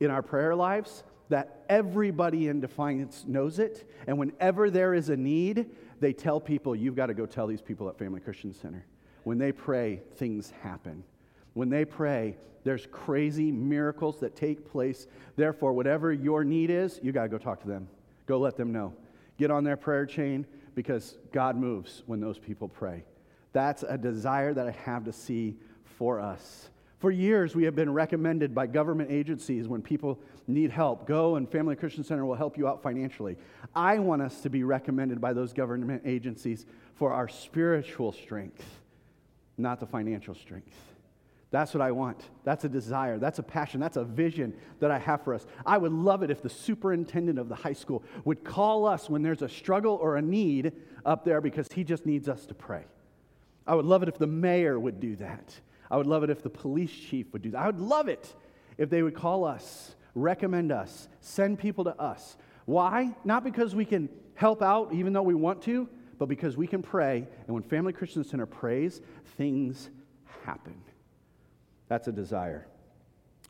in 0.00 0.10
our 0.10 0.22
prayer 0.22 0.54
lives 0.54 1.04
that 1.28 1.64
everybody 1.68 2.48
in 2.48 2.60
Defiance 2.60 3.24
knows 3.26 3.58
it. 3.58 3.90
And 4.06 4.18
whenever 4.18 4.70
there 4.70 4.94
is 4.94 5.08
a 5.08 5.16
need, 5.16 5.66
they 6.00 6.12
tell 6.12 6.40
people, 6.40 6.74
you've 6.74 6.96
got 6.96 7.06
to 7.06 7.14
go 7.14 7.26
tell 7.26 7.46
these 7.46 7.60
people 7.60 7.88
at 7.88 7.98
Family 7.98 8.20
Christian 8.20 8.54
Center. 8.54 8.86
When 9.24 9.38
they 9.38 9.52
pray, 9.52 10.00
things 10.16 10.52
happen. 10.62 11.04
When 11.54 11.68
they 11.68 11.84
pray, 11.84 12.36
there's 12.64 12.86
crazy 12.90 13.52
miracles 13.52 14.20
that 14.20 14.36
take 14.36 14.70
place. 14.70 15.06
Therefore, 15.36 15.72
whatever 15.72 16.12
your 16.12 16.44
need 16.44 16.70
is, 16.70 16.98
you 17.02 17.12
got 17.12 17.24
to 17.24 17.28
go 17.28 17.38
talk 17.38 17.60
to 17.62 17.68
them. 17.68 17.88
Go 18.26 18.38
let 18.38 18.56
them 18.56 18.72
know. 18.72 18.94
Get 19.38 19.50
on 19.50 19.64
their 19.64 19.76
prayer 19.76 20.06
chain 20.06 20.46
because 20.74 21.18
God 21.32 21.56
moves 21.56 22.02
when 22.06 22.20
those 22.20 22.38
people 22.38 22.68
pray. 22.68 23.04
That's 23.52 23.82
a 23.82 23.98
desire 23.98 24.54
that 24.54 24.66
I 24.66 24.70
have 24.70 25.04
to 25.04 25.12
see 25.12 25.56
for 25.84 26.20
us. 26.20 26.70
For 26.98 27.12
years, 27.12 27.54
we 27.54 27.62
have 27.64 27.76
been 27.76 27.92
recommended 27.92 28.54
by 28.54 28.66
government 28.66 29.10
agencies 29.10 29.68
when 29.68 29.82
people 29.82 30.18
need 30.48 30.70
help. 30.70 31.06
Go 31.06 31.36
and 31.36 31.48
Family 31.48 31.76
Christian 31.76 32.02
Center 32.02 32.24
will 32.24 32.34
help 32.34 32.58
you 32.58 32.66
out 32.66 32.82
financially. 32.82 33.36
I 33.74 34.00
want 34.00 34.20
us 34.20 34.40
to 34.40 34.50
be 34.50 34.64
recommended 34.64 35.20
by 35.20 35.32
those 35.32 35.52
government 35.52 36.02
agencies 36.04 36.66
for 36.96 37.12
our 37.12 37.28
spiritual 37.28 38.10
strength, 38.10 38.64
not 39.56 39.78
the 39.78 39.86
financial 39.86 40.34
strength. 40.34 40.74
That's 41.50 41.72
what 41.72 41.80
I 41.80 41.92
want. 41.92 42.20
That's 42.44 42.64
a 42.64 42.68
desire. 42.68 43.18
That's 43.18 43.38
a 43.38 43.42
passion. 43.44 43.80
That's 43.80 43.96
a 43.96 44.04
vision 44.04 44.52
that 44.80 44.90
I 44.90 44.98
have 44.98 45.22
for 45.22 45.34
us. 45.34 45.46
I 45.64 45.78
would 45.78 45.92
love 45.92 46.22
it 46.22 46.30
if 46.30 46.42
the 46.42 46.50
superintendent 46.50 47.38
of 47.38 47.48
the 47.48 47.54
high 47.54 47.72
school 47.72 48.02
would 48.24 48.44
call 48.44 48.86
us 48.86 49.08
when 49.08 49.22
there's 49.22 49.42
a 49.42 49.48
struggle 49.48 49.94
or 50.02 50.16
a 50.16 50.22
need 50.22 50.72
up 51.06 51.24
there 51.24 51.40
because 51.40 51.68
he 51.72 51.84
just 51.84 52.04
needs 52.04 52.28
us 52.28 52.44
to 52.46 52.54
pray. 52.54 52.84
I 53.66 53.76
would 53.76 53.86
love 53.86 54.02
it 54.02 54.08
if 54.08 54.18
the 54.18 54.26
mayor 54.26 54.78
would 54.78 55.00
do 55.00 55.16
that. 55.16 55.58
I 55.90 55.96
would 55.96 56.06
love 56.06 56.22
it 56.22 56.30
if 56.30 56.42
the 56.42 56.50
police 56.50 56.92
chief 56.92 57.32
would 57.32 57.42
do 57.42 57.50
that. 57.52 57.62
I 57.62 57.66
would 57.66 57.80
love 57.80 58.08
it 58.08 58.34
if 58.76 58.90
they 58.90 59.02
would 59.02 59.14
call 59.14 59.44
us, 59.44 59.94
recommend 60.14 60.72
us, 60.72 61.08
send 61.20 61.58
people 61.58 61.84
to 61.84 62.00
us. 62.00 62.36
Why? 62.66 63.14
Not 63.24 63.44
because 63.44 63.74
we 63.74 63.84
can 63.84 64.08
help 64.34 64.62
out 64.62 64.92
even 64.92 65.12
though 65.12 65.22
we 65.22 65.34
want 65.34 65.62
to, 65.62 65.88
but 66.18 66.26
because 66.26 66.56
we 66.56 66.66
can 66.66 66.82
pray. 66.82 67.26
And 67.46 67.54
when 67.54 67.62
Family 67.62 67.92
Christian 67.92 68.24
Center 68.24 68.46
prays, 68.46 69.00
things 69.36 69.90
happen. 70.44 70.74
That's 71.88 72.08
a 72.08 72.12
desire. 72.12 72.66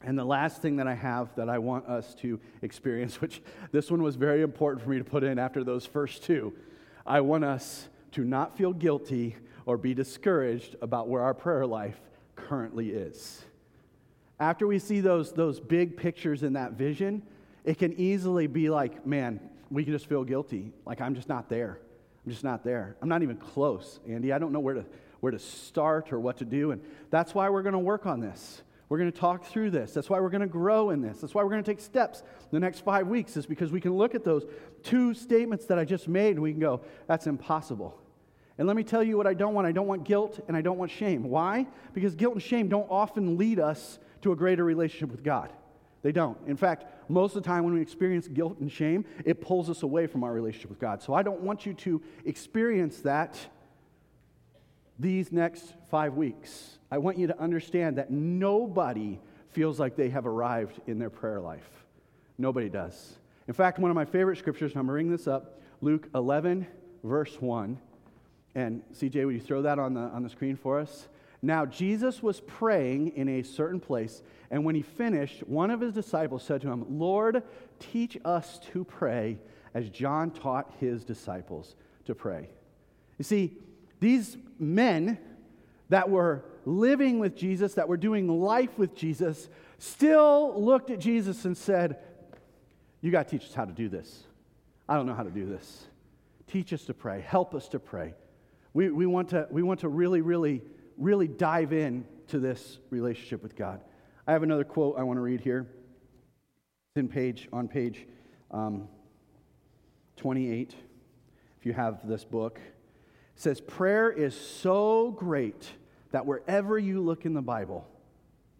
And 0.02 0.16
the 0.16 0.24
last 0.24 0.62
thing 0.62 0.76
that 0.76 0.86
I 0.86 0.94
have 0.94 1.34
that 1.34 1.48
I 1.48 1.58
want 1.58 1.86
us 1.86 2.14
to 2.16 2.38
experience, 2.62 3.20
which 3.20 3.42
this 3.72 3.90
one 3.90 4.02
was 4.02 4.16
very 4.16 4.42
important 4.42 4.82
for 4.82 4.90
me 4.90 4.98
to 4.98 5.04
put 5.04 5.24
in 5.24 5.38
after 5.38 5.64
those 5.64 5.84
first 5.84 6.22
two, 6.22 6.54
I 7.04 7.20
want 7.20 7.44
us 7.44 7.88
to 8.12 8.24
not 8.24 8.56
feel 8.56 8.72
guilty 8.72 9.36
or 9.66 9.76
be 9.76 9.94
discouraged 9.94 10.76
about 10.80 11.08
where 11.08 11.22
our 11.22 11.34
prayer 11.34 11.66
life 11.66 12.00
currently 12.48 12.90
is. 12.90 13.44
After 14.40 14.66
we 14.66 14.78
see 14.78 15.00
those, 15.00 15.32
those 15.32 15.60
big 15.60 15.96
pictures 15.96 16.42
in 16.42 16.54
that 16.54 16.72
vision, 16.72 17.22
it 17.64 17.78
can 17.78 17.92
easily 17.94 18.46
be 18.46 18.70
like, 18.70 19.06
man, 19.06 19.40
we 19.70 19.84
can 19.84 19.92
just 19.92 20.06
feel 20.06 20.24
guilty. 20.24 20.72
Like, 20.86 21.00
I'm 21.00 21.14
just 21.14 21.28
not 21.28 21.48
there. 21.48 21.80
I'm 22.24 22.32
just 22.32 22.44
not 22.44 22.64
there. 22.64 22.96
I'm 23.02 23.08
not 23.08 23.22
even 23.22 23.36
close, 23.36 24.00
Andy. 24.08 24.32
I 24.32 24.38
don't 24.38 24.52
know 24.52 24.60
where 24.60 24.74
to, 24.74 24.86
where 25.20 25.32
to 25.32 25.38
start 25.38 26.12
or 26.12 26.20
what 26.20 26.38
to 26.38 26.44
do. 26.44 26.70
And 26.70 26.80
that's 27.10 27.34
why 27.34 27.48
we're 27.50 27.62
going 27.62 27.74
to 27.74 27.78
work 27.78 28.06
on 28.06 28.20
this. 28.20 28.62
We're 28.88 28.98
going 28.98 29.12
to 29.12 29.18
talk 29.18 29.44
through 29.44 29.70
this. 29.70 29.92
That's 29.92 30.08
why 30.08 30.18
we're 30.20 30.30
going 30.30 30.40
to 30.40 30.46
grow 30.46 30.90
in 30.90 31.02
this. 31.02 31.20
That's 31.20 31.34
why 31.34 31.42
we're 31.42 31.50
going 31.50 31.62
to 31.62 31.70
take 31.70 31.80
steps 31.80 32.22
the 32.50 32.60
next 32.60 32.84
five 32.84 33.06
weeks, 33.06 33.36
is 33.36 33.44
because 33.44 33.70
we 33.70 33.80
can 33.80 33.92
look 33.94 34.14
at 34.14 34.24
those 34.24 34.46
two 34.82 35.12
statements 35.12 35.66
that 35.66 35.78
I 35.78 35.84
just 35.84 36.08
made 36.08 36.30
and 36.30 36.40
we 36.40 36.52
can 36.52 36.60
go, 36.60 36.80
that's 37.06 37.26
impossible. 37.26 38.00
And 38.58 38.66
let 38.66 38.76
me 38.76 38.82
tell 38.82 39.02
you 39.02 39.16
what 39.16 39.26
I 39.26 39.34
don't 39.34 39.54
want. 39.54 39.66
I 39.66 39.72
don't 39.72 39.86
want 39.86 40.04
guilt 40.04 40.40
and 40.48 40.56
I 40.56 40.60
don't 40.60 40.78
want 40.78 40.90
shame. 40.90 41.24
Why? 41.24 41.66
Because 41.94 42.16
guilt 42.16 42.34
and 42.34 42.42
shame 42.42 42.68
don't 42.68 42.90
often 42.90 43.38
lead 43.38 43.60
us 43.60 44.00
to 44.22 44.32
a 44.32 44.36
greater 44.36 44.64
relationship 44.64 45.10
with 45.10 45.22
God. 45.22 45.52
They 46.02 46.12
don't. 46.12 46.36
In 46.46 46.56
fact, 46.56 46.84
most 47.08 47.36
of 47.36 47.42
the 47.42 47.48
time 47.48 47.64
when 47.64 47.74
we 47.74 47.80
experience 47.80 48.28
guilt 48.28 48.58
and 48.58 48.70
shame, 48.70 49.04
it 49.24 49.40
pulls 49.40 49.70
us 49.70 49.82
away 49.82 50.06
from 50.06 50.24
our 50.24 50.32
relationship 50.32 50.70
with 50.70 50.80
God. 50.80 51.02
So 51.02 51.14
I 51.14 51.22
don't 51.22 51.40
want 51.40 51.66
you 51.66 51.74
to 51.74 52.02
experience 52.24 53.00
that 53.00 53.38
these 54.98 55.30
next 55.30 55.74
five 55.90 56.14
weeks. 56.14 56.78
I 56.90 56.98
want 56.98 57.18
you 57.18 57.28
to 57.28 57.40
understand 57.40 57.98
that 57.98 58.10
nobody 58.10 59.20
feels 59.50 59.78
like 59.78 59.96
they 59.96 60.08
have 60.10 60.26
arrived 60.26 60.80
in 60.86 60.98
their 60.98 61.10
prayer 61.10 61.40
life. 61.40 61.68
Nobody 62.36 62.68
does. 62.68 63.18
In 63.46 63.54
fact, 63.54 63.78
one 63.78 63.90
of 63.90 63.94
my 63.94 64.04
favorite 64.04 64.38
scriptures, 64.38 64.72
and 64.72 64.80
I'm 64.80 64.86
going 64.86 64.92
to 64.92 64.92
bringing 64.94 65.12
this 65.12 65.26
up, 65.26 65.60
Luke 65.80 66.08
11, 66.14 66.66
verse 67.02 67.40
1. 67.40 67.78
And 68.58 68.82
CJ, 68.92 69.24
would 69.24 69.36
you 69.36 69.40
throw 69.40 69.62
that 69.62 69.78
on 69.78 69.94
the, 69.94 70.00
on 70.00 70.24
the 70.24 70.28
screen 70.28 70.56
for 70.56 70.80
us? 70.80 71.06
Now, 71.42 71.64
Jesus 71.64 72.24
was 72.24 72.40
praying 72.40 73.12
in 73.14 73.28
a 73.28 73.44
certain 73.44 73.78
place, 73.78 74.20
and 74.50 74.64
when 74.64 74.74
he 74.74 74.82
finished, 74.82 75.46
one 75.46 75.70
of 75.70 75.80
his 75.80 75.92
disciples 75.92 76.42
said 76.42 76.60
to 76.62 76.68
him, 76.68 76.98
Lord, 76.98 77.44
teach 77.78 78.18
us 78.24 78.58
to 78.72 78.82
pray 78.82 79.38
as 79.74 79.88
John 79.90 80.32
taught 80.32 80.74
his 80.80 81.04
disciples 81.04 81.76
to 82.06 82.16
pray. 82.16 82.48
You 83.16 83.22
see, 83.22 83.56
these 84.00 84.36
men 84.58 85.18
that 85.88 86.10
were 86.10 86.44
living 86.64 87.20
with 87.20 87.36
Jesus, 87.36 87.74
that 87.74 87.88
were 87.88 87.96
doing 87.96 88.26
life 88.26 88.76
with 88.76 88.96
Jesus, 88.96 89.48
still 89.78 90.60
looked 90.60 90.90
at 90.90 90.98
Jesus 90.98 91.44
and 91.44 91.56
said, 91.56 92.00
You 93.02 93.12
got 93.12 93.28
to 93.28 93.38
teach 93.38 93.46
us 93.48 93.54
how 93.54 93.66
to 93.66 93.72
do 93.72 93.88
this. 93.88 94.24
I 94.88 94.96
don't 94.96 95.06
know 95.06 95.14
how 95.14 95.22
to 95.22 95.30
do 95.30 95.46
this. 95.46 95.86
Teach 96.48 96.72
us 96.72 96.82
to 96.86 96.94
pray. 96.94 97.20
Help 97.20 97.54
us 97.54 97.68
to 97.68 97.78
pray. 97.78 98.14
We, 98.78 98.90
we, 98.90 99.06
want, 99.06 99.30
to, 99.30 99.48
we 99.50 99.64
want 99.64 99.80
to 99.80 99.88
really, 99.88 100.20
really, 100.20 100.62
really 100.96 101.26
dive 101.26 101.72
in 101.72 102.04
to 102.28 102.38
this 102.38 102.78
relationship 102.90 103.42
with 103.42 103.56
God. 103.56 103.80
I 104.24 104.30
have 104.30 104.44
another 104.44 104.62
quote 104.62 104.94
I 104.96 105.02
want 105.02 105.16
to 105.16 105.20
read 105.20 105.40
here. 105.40 105.66
It's 106.92 107.00
in 107.00 107.08
page, 107.08 107.48
on 107.52 107.66
page 107.66 108.06
um, 108.52 108.86
28, 110.14 110.76
if 111.58 111.66
you 111.66 111.72
have 111.72 112.06
this 112.06 112.24
book. 112.24 112.60
It 113.34 113.40
says, 113.40 113.60
Prayer 113.60 114.12
is 114.12 114.40
so 114.40 115.10
great 115.10 115.68
that 116.12 116.24
wherever 116.24 116.78
you 116.78 117.00
look 117.00 117.26
in 117.26 117.34
the 117.34 117.42
Bible, 117.42 117.84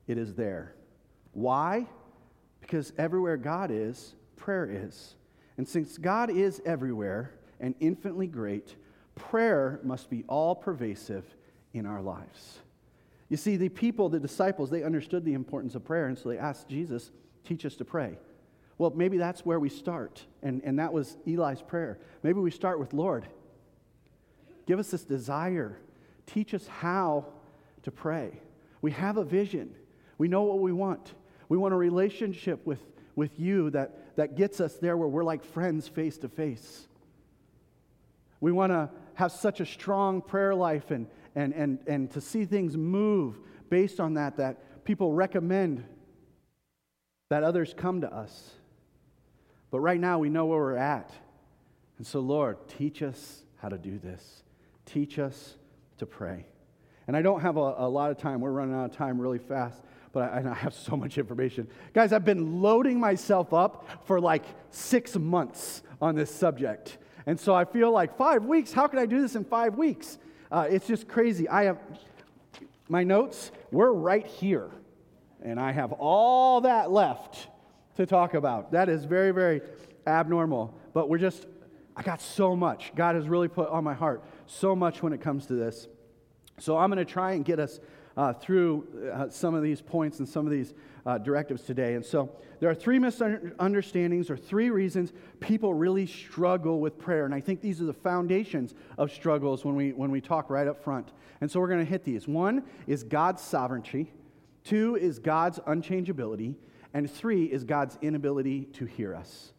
it 0.09 0.19
is 0.19 0.35
there. 0.35 0.75
Why? 1.31 1.87
Because 2.61 2.93
everywhere 2.99 3.37
God 3.37 3.71
is, 3.71 4.17
prayer 4.35 4.69
is. 4.69 5.15
And 5.57 5.69
since 5.69 5.97
God 5.97 6.29
is 6.29 6.61
everywhere 6.67 7.35
and 7.61 7.77
infinitely 7.79 8.27
great, 8.27 8.75
prayer 9.19 9.81
must 9.83 10.11
be 10.11 10.25
all 10.29 10.55
pervasive 10.55 11.25
in 11.73 11.87
our 11.87 12.01
lives. 12.01 12.59
You 13.29 13.37
see, 13.37 13.57
the 13.57 13.69
people, 13.69 14.09
the 14.09 14.21
disciples, 14.21 14.71
they 14.71 14.83
understood 14.83 15.25
the 15.25 15.35
importance 15.35 15.75
of 15.75 15.85
prayer, 15.85 16.07
and 16.07 16.19
so 16.19 16.31
they 16.31 16.39
asked 16.39 16.69
Jesus, 16.69 17.11
teach 17.45 17.67
us 17.67 17.77
to 17.77 17.85
pray. 17.85 18.19
Well, 18.79 18.93
maybe 18.95 19.19
that's 19.19 19.45
where 19.45 19.61
we 19.61 19.69
start. 19.69 20.25
And, 20.43 20.63
and 20.65 20.79
that 20.79 20.93
was 20.93 21.17
Eli's 21.27 21.61
prayer. 21.61 21.99
Maybe 22.23 22.41
we 22.41 22.51
start 22.51 22.79
with, 22.79 22.93
Lord, 22.93 23.27
give 24.67 24.79
us 24.79 24.91
this 24.91 25.05
desire. 25.05 25.79
Teach 26.27 26.55
us 26.55 26.67
how 26.67 27.27
to 27.83 27.91
pray. 27.91 28.41
We 28.81 28.93
have 28.93 29.17
a 29.17 29.25
vision. 29.25 29.75
We 30.17 30.29
know 30.29 30.43
what 30.43 30.61
we 30.61 30.73
want. 30.73 31.15
We 31.49 31.59
want 31.59 31.75
a 31.75 31.77
relationship 31.77 32.65
with, 32.65 32.81
with 33.17 33.39
you 33.39 33.71
that, 33.71 34.17
that 34.17 34.37
gets 34.37 34.61
us 34.61 34.75
there 34.75 34.97
where 34.97 35.09
we're 35.09 35.25
like 35.25 35.45
friends 35.45 35.89
face 35.89 36.19
to 36.19 36.29
face. 36.29 36.87
We 38.41 38.53
want 38.53 38.73
to 38.73 38.91
have 39.19 39.33
such 39.33 39.59
a 39.59 39.67
strong 39.67 40.23
prayer 40.23 40.55
life 40.55 40.93
and, 40.93 41.09
and, 41.35 41.53
and, 41.53 41.81
and 41.89 42.09
to 42.09 42.21
see 42.21 42.45
things 42.45 42.77
move 42.77 43.41
based 43.69 43.99
on 43.99 44.15
that, 44.15 44.37
that 44.37 44.85
people 44.85 45.13
recommend 45.13 45.85
that 47.29 47.43
others 47.43 47.75
come 47.77 48.01
to 48.03 48.15
us. 48.15 48.53
But 49.73 49.81
right 49.81 49.99
now, 49.99 50.21
we 50.21 50.31
know 50.31 50.47
where 50.47 50.61
we're 50.61 50.77
at. 50.77 51.11
And 51.99 52.07
so, 52.07 52.21
Lord, 52.21 52.59
teach 52.69 53.03
us 53.03 53.43
how 53.57 53.69
to 53.69 53.77
do 53.77 53.99
this. 53.99 54.45
Teach 54.87 55.19
us 55.19 55.57
to 55.97 56.07
pray. 56.07 56.47
And 57.09 57.17
I 57.17 57.23
don't 57.23 57.41
have 57.41 57.57
a, 57.57 57.75
a 57.79 57.89
lot 57.89 58.13
of 58.13 58.19
time. 58.19 58.41
We're 58.41 58.53
running 58.53 58.77
out 58.77 58.85
of 58.85 58.93
time 58.93 59.21
really 59.21 59.41
fast, 59.41 59.83
but 60.13 60.33
I, 60.33 60.49
I 60.49 60.55
have 60.55 60.75
so 60.75 60.97
much 60.97 61.19
information. 61.19 61.67
Guys, 61.93 62.13
I've 62.13 62.25
been 62.25 62.63
loading 62.63 63.01
myself 63.01 63.53
up 63.53 64.07
for 64.07 64.21
like 64.21 64.45
six 64.71 65.17
months 65.17 65.83
on 66.01 66.15
this 66.15 66.33
subject. 66.33 66.99
And 67.29 67.39
so 67.39 67.55
I 67.55 67.67
feel 67.67 67.93
like 67.93 68.17
five 68.17 68.47
weeks, 68.47 68.73
how 68.73 68.87
can 68.87 68.99
I 68.99 69.05
do 69.05 69.21
this 69.21 69.37
in 69.37 69.45
five 69.45 69.75
weeks? 69.75 70.17
Uh, 70.51 70.67
it's 70.71 70.87
just 70.87 71.07
crazy. 71.07 71.47
I 71.47 71.65
have 71.65 71.77
my 72.89 73.05
notes, 73.05 73.53
we're 73.71 73.93
right 73.93 74.27
here. 74.27 74.71
And 75.43 75.61
I 75.61 75.73
have 75.73 75.93
all 75.93 76.63
that 76.63 76.91
left 76.91 77.49
to 77.97 78.07
talk 78.07 78.33
about. 78.33 78.73
That 78.73 78.89
is 78.89 79.05
very, 79.05 79.33
very 79.33 79.61
abnormal. 80.07 80.75
But 80.95 81.11
we're 81.11 81.19
just, 81.19 81.47
I 81.95 82.01
got 82.03 82.23
so 82.23 82.57
much. 82.57 82.93
God 82.95 83.15
has 83.15 83.29
really 83.29 83.49
put 83.49 83.69
on 83.69 83.85
my 83.85 83.93
heart 83.93 84.25
so 84.47 84.75
much 84.75 85.03
when 85.03 85.13
it 85.13 85.21
comes 85.21 85.45
to 85.49 85.53
this. 85.53 85.87
So 86.59 86.79
I'm 86.79 86.89
going 86.89 86.97
to 86.97 87.13
try 87.13 87.33
and 87.33 87.45
get 87.45 87.61
us 87.61 87.79
uh, 88.19 88.33
through 88.33 88.85
uh, 89.15 89.29
some 89.29 89.55
of 89.55 89.63
these 89.63 89.81
points 89.81 90.19
and 90.19 90.29
some 90.29 90.45
of 90.45 90.51
these 90.51 90.75
uh, 91.07 91.17
directives 91.19 91.63
today. 91.63 91.95
And 91.95 92.05
so 92.05 92.29
there 92.59 92.69
are 92.69 92.75
three 92.75 92.99
misunderstandings 92.99 94.29
or 94.29 94.37
three 94.37 94.71
reasons 94.71 95.13
people 95.39 95.73
really 95.73 96.05
struggle 96.05 96.81
with 96.81 96.99
prayer. 96.99 97.25
And 97.25 97.33
I 97.33 97.41
think 97.41 97.61
these 97.61 97.81
are 97.81 97.85
the 97.85 97.93
foundations 97.93 98.75
of 98.99 99.13
struggles 99.13 99.65
when 99.65 99.77
we, 99.77 99.93
when 99.93 100.11
we 100.11 100.21
talk 100.21 100.51
right 100.51 100.67
up 100.67 100.83
front. 100.83 101.13
And 101.41 101.49
so 101.49 101.61
we're 101.61 101.69
going 101.69 101.79
to 101.79 101.91
hit 101.91 102.03
these. 102.03 102.27
One 102.27 102.65
is 102.89 103.05
God's 103.05 103.41
sovereignty, 103.41 104.13
two 104.65 104.97
is 104.97 105.21
God's 105.21 105.61
unchangeability, 105.61 106.57
and 106.93 107.09
three 107.09 107.45
is 107.45 107.63
God's 107.63 107.99
inability 108.03 108.65
to 108.65 108.85
hear 108.85 109.15
us. 109.15 109.53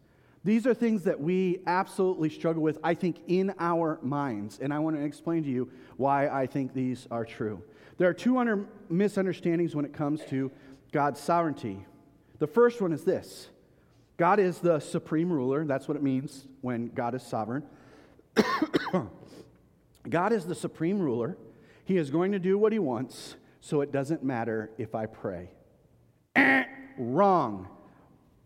These 0.44 0.66
are 0.66 0.74
things 0.74 1.04
that 1.04 1.18
we 1.18 1.60
absolutely 1.66 2.28
struggle 2.28 2.62
with, 2.62 2.78
I 2.84 2.92
think, 2.92 3.20
in 3.26 3.54
our 3.58 3.98
minds. 4.02 4.58
And 4.60 4.72
I 4.72 4.78
want 4.80 4.96
to 4.96 5.02
explain 5.02 5.44
to 5.44 5.50
you 5.50 5.70
why 5.96 6.28
I 6.28 6.46
think 6.46 6.74
these 6.74 7.08
are 7.10 7.24
true. 7.24 7.62
There 8.00 8.08
are 8.08 8.14
two 8.14 8.38
under- 8.38 8.64
misunderstandings 8.88 9.76
when 9.76 9.84
it 9.84 9.92
comes 9.92 10.24
to 10.30 10.50
God's 10.90 11.20
sovereignty. 11.20 11.84
The 12.38 12.46
first 12.46 12.80
one 12.80 12.94
is 12.94 13.04
this 13.04 13.50
God 14.16 14.40
is 14.40 14.58
the 14.58 14.80
supreme 14.80 15.30
ruler. 15.30 15.66
That's 15.66 15.86
what 15.86 15.98
it 15.98 16.02
means 16.02 16.46
when 16.62 16.86
God 16.94 17.14
is 17.14 17.22
sovereign. 17.22 17.62
God 20.08 20.32
is 20.32 20.46
the 20.46 20.54
supreme 20.54 20.98
ruler. 20.98 21.36
He 21.84 21.98
is 21.98 22.10
going 22.10 22.32
to 22.32 22.38
do 22.38 22.56
what 22.56 22.72
he 22.72 22.78
wants, 22.78 23.36
so 23.60 23.82
it 23.82 23.92
doesn't 23.92 24.24
matter 24.24 24.70
if 24.78 24.94
I 24.94 25.04
pray. 25.04 25.50
wrong. 26.98 27.68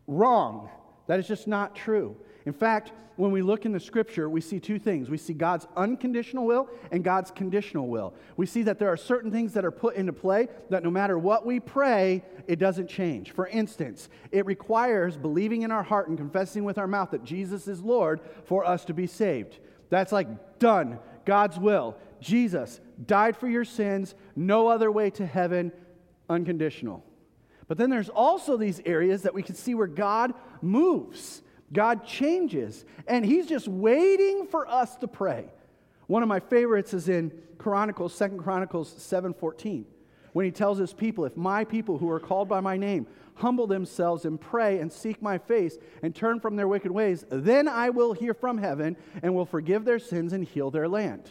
Wrong. 0.08 0.68
That 1.06 1.20
is 1.20 1.28
just 1.28 1.46
not 1.46 1.76
true. 1.76 2.16
In 2.46 2.52
fact, 2.52 2.92
when 3.16 3.30
we 3.30 3.42
look 3.42 3.64
in 3.64 3.72
the 3.72 3.80
scripture, 3.80 4.28
we 4.28 4.40
see 4.40 4.58
two 4.58 4.78
things. 4.78 5.08
We 5.08 5.18
see 5.18 5.34
God's 5.34 5.66
unconditional 5.76 6.46
will 6.46 6.68
and 6.90 7.04
God's 7.04 7.30
conditional 7.30 7.86
will. 7.88 8.12
We 8.36 8.46
see 8.46 8.62
that 8.62 8.78
there 8.78 8.88
are 8.88 8.96
certain 8.96 9.30
things 9.30 9.52
that 9.52 9.64
are 9.64 9.70
put 9.70 9.94
into 9.94 10.12
play 10.12 10.48
that 10.70 10.82
no 10.82 10.90
matter 10.90 11.16
what 11.16 11.46
we 11.46 11.60
pray, 11.60 12.24
it 12.48 12.58
doesn't 12.58 12.88
change. 12.88 13.30
For 13.30 13.46
instance, 13.46 14.08
it 14.32 14.46
requires 14.46 15.16
believing 15.16 15.62
in 15.62 15.70
our 15.70 15.84
heart 15.84 16.08
and 16.08 16.18
confessing 16.18 16.64
with 16.64 16.76
our 16.76 16.88
mouth 16.88 17.12
that 17.12 17.24
Jesus 17.24 17.68
is 17.68 17.80
Lord 17.80 18.20
for 18.44 18.64
us 18.64 18.84
to 18.86 18.94
be 18.94 19.06
saved. 19.06 19.58
That's 19.90 20.12
like 20.12 20.58
done. 20.58 20.98
God's 21.24 21.58
will. 21.58 21.96
Jesus 22.20 22.80
died 23.06 23.36
for 23.36 23.48
your 23.48 23.64
sins, 23.64 24.14
no 24.34 24.68
other 24.68 24.90
way 24.90 25.10
to 25.10 25.24
heaven, 25.24 25.72
unconditional. 26.28 27.04
But 27.68 27.78
then 27.78 27.90
there's 27.90 28.08
also 28.08 28.56
these 28.56 28.80
areas 28.84 29.22
that 29.22 29.34
we 29.34 29.42
can 29.42 29.54
see 29.54 29.74
where 29.74 29.86
God 29.86 30.34
moves, 30.60 31.42
God 31.74 32.06
changes, 32.06 32.86
and 33.06 33.24
He's 33.24 33.46
just 33.46 33.68
waiting 33.68 34.46
for 34.46 34.66
us 34.66 34.96
to 34.96 35.06
pray. 35.06 35.52
One 36.06 36.22
of 36.22 36.28
my 36.28 36.40
favorites 36.40 36.94
is 36.94 37.10
in 37.10 37.30
Chronicles, 37.58 38.14
Second 38.14 38.38
Chronicles 38.38 38.90
7:14, 38.94 39.84
when 40.32 40.46
he 40.46 40.50
tells 40.50 40.78
his 40.78 40.94
people, 40.94 41.24
if 41.24 41.36
my 41.36 41.64
people 41.64 41.98
who 41.98 42.10
are 42.10 42.20
called 42.20 42.48
by 42.48 42.60
my 42.60 42.76
name 42.76 43.06
humble 43.34 43.66
themselves 43.66 44.24
and 44.24 44.40
pray 44.40 44.78
and 44.78 44.92
seek 44.92 45.20
my 45.20 45.38
face 45.38 45.78
and 46.02 46.14
turn 46.14 46.40
from 46.40 46.56
their 46.56 46.68
wicked 46.68 46.90
ways, 46.90 47.24
then 47.30 47.68
I 47.68 47.90
will 47.90 48.12
hear 48.12 48.34
from 48.34 48.58
heaven 48.58 48.96
and 49.22 49.34
will 49.34 49.46
forgive 49.46 49.84
their 49.84 49.98
sins 49.98 50.32
and 50.32 50.44
heal 50.44 50.70
their 50.70 50.88
land. 50.88 51.30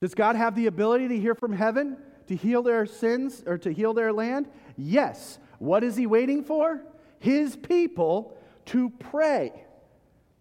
Does 0.00 0.14
God 0.14 0.36
have 0.36 0.54
the 0.54 0.66
ability 0.66 1.08
to 1.08 1.18
hear 1.18 1.34
from 1.34 1.52
heaven? 1.52 1.96
to 2.26 2.36
heal 2.36 2.62
their 2.62 2.86
sins 2.86 3.42
or 3.46 3.58
to 3.58 3.72
heal 3.72 3.94
their 3.94 4.12
land? 4.12 4.48
Yes. 4.76 5.38
What 5.58 5.84
is 5.84 5.96
he 5.96 6.06
waiting 6.06 6.44
for? 6.44 6.82
His 7.18 7.56
people 7.56 8.36
to 8.66 8.90
pray, 8.90 9.52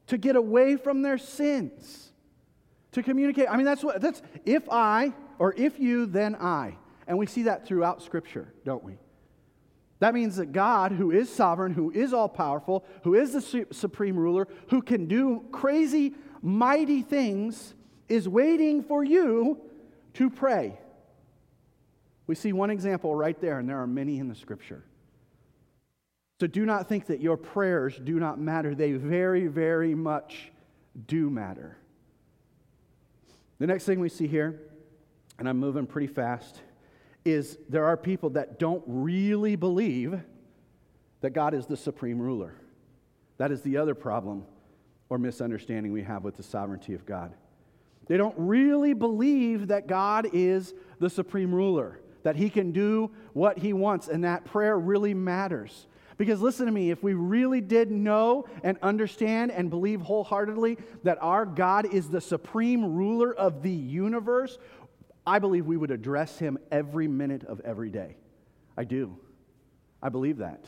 to 0.08 0.18
get 0.18 0.36
away 0.36 0.76
from 0.76 1.02
their 1.02 1.18
sins. 1.18 2.12
To 2.94 3.04
communicate. 3.04 3.48
I 3.50 3.56
mean, 3.56 3.66
that's 3.66 3.84
what, 3.84 4.02
that's 4.02 4.22
if 4.46 4.68
I, 4.70 5.14
or 5.40 5.54
if 5.56 5.80
you, 5.80 6.06
then 6.06 6.36
I. 6.36 6.78
And 7.08 7.18
we 7.18 7.26
see 7.26 7.44
that 7.44 7.66
throughout 7.66 8.02
Scripture, 8.02 8.54
don't 8.66 8.84
we? 8.84 8.98
That 10.00 10.14
means 10.14 10.38
that 10.38 10.52
God, 10.52 10.92
who 10.92 11.12
is 11.12 11.30
sovereign, 11.30 11.74
who 11.74 11.92
is 11.92 12.12
all 12.12 12.28
powerful, 12.28 12.84
who 13.04 13.14
is 13.14 13.34
the 13.34 13.42
su- 13.42 13.68
supreme 13.72 14.18
ruler, 14.18 14.48
who 14.70 14.82
can 14.82 15.08
do 15.08 15.46
crazy, 15.52 16.16
mighty 16.42 17.02
things, 17.04 17.76
is 18.10 18.28
waiting 18.28 18.84
for 18.84 19.04
you 19.04 19.62
to 20.16 20.30
pray. 20.30 20.78
We 22.28 22.36
see 22.36 22.52
one 22.52 22.72
example 22.72 23.16
right 23.16 23.40
there, 23.40 23.60
and 23.60 23.70
there 23.70 23.80
are 23.80 23.88
many 23.88 24.18
in 24.18 24.28
the 24.28 24.36
scripture. 24.36 24.84
So 26.42 26.48
do 26.48 26.66
not 26.66 26.90
think 26.90 27.06
that 27.06 27.22
your 27.22 27.38
prayers 27.38 28.02
do 28.04 28.20
not 28.20 28.40
matter. 28.40 28.74
They 28.74 28.94
very, 28.94 29.46
very 29.46 29.94
much 29.94 30.52
do 31.06 31.30
matter. 31.30 31.78
The 33.60 33.68
next 33.68 33.86
thing 33.86 34.00
we 34.00 34.10
see 34.10 34.26
here, 34.26 34.60
and 35.38 35.48
I'm 35.48 35.60
moving 35.60 35.86
pretty 35.86 36.08
fast, 36.08 36.60
is 37.26 37.60
there 37.70 37.86
are 37.86 37.96
people 37.96 38.32
that 38.32 38.58
don't 38.58 38.82
really 38.88 39.56
believe 39.56 40.20
that 41.20 41.30
God 41.30 41.54
is 41.54 41.68
the 41.68 41.78
supreme 41.78 42.20
ruler. 42.20 42.56
That 43.38 43.52
is 43.52 43.62
the 43.62 43.78
other 43.78 43.94
problem 43.94 44.44
or 45.10 45.20
misunderstanding 45.20 45.92
we 45.92 46.02
have 46.02 46.24
with 46.24 46.38
the 46.38 46.44
sovereignty 46.44 46.96
of 46.96 47.06
God. 47.06 47.36
They 48.08 48.18
don't 48.18 48.34
really 48.36 48.94
believe 48.94 49.68
that 49.68 49.86
God 49.86 50.28
is 50.34 50.74
the 50.98 51.12
supreme 51.12 51.54
ruler, 51.54 52.00
that 52.24 52.36
he 52.36 52.50
can 52.50 52.72
do 52.72 53.12
what 53.34 53.60
he 53.60 53.74
wants, 53.74 54.08
and 54.08 54.24
that 54.24 54.44
prayer 54.44 54.80
really 54.80 55.14
matters. 55.14 55.86
Because 56.22 56.40
listen 56.40 56.68
to 56.68 56.72
me, 56.72 56.92
if 56.92 57.02
we 57.02 57.16
really 57.16 57.62
did 57.62 57.90
know 57.90 58.46
and 58.64 58.78
understand 58.84 59.50
and 59.52 59.72
believe 59.72 60.02
wholeheartedly 60.02 60.78
that 61.02 61.18
our 61.20 61.48
God 61.48 61.92
is 61.92 62.10
the 62.10 62.22
supreme 62.22 62.94
ruler 62.94 63.34
of 63.34 63.64
the 63.64 63.72
universe, 63.72 64.60
I 65.26 65.40
believe 65.40 65.66
we 65.66 65.78
would 65.78 65.90
address 65.90 66.38
him 66.38 66.60
every 66.72 67.08
minute 67.08 67.44
of 67.46 67.60
every 67.62 67.90
day. 67.90 68.18
I 68.78 68.84
do. 68.84 69.18
I 70.00 70.10
believe 70.10 70.38
that. 70.38 70.64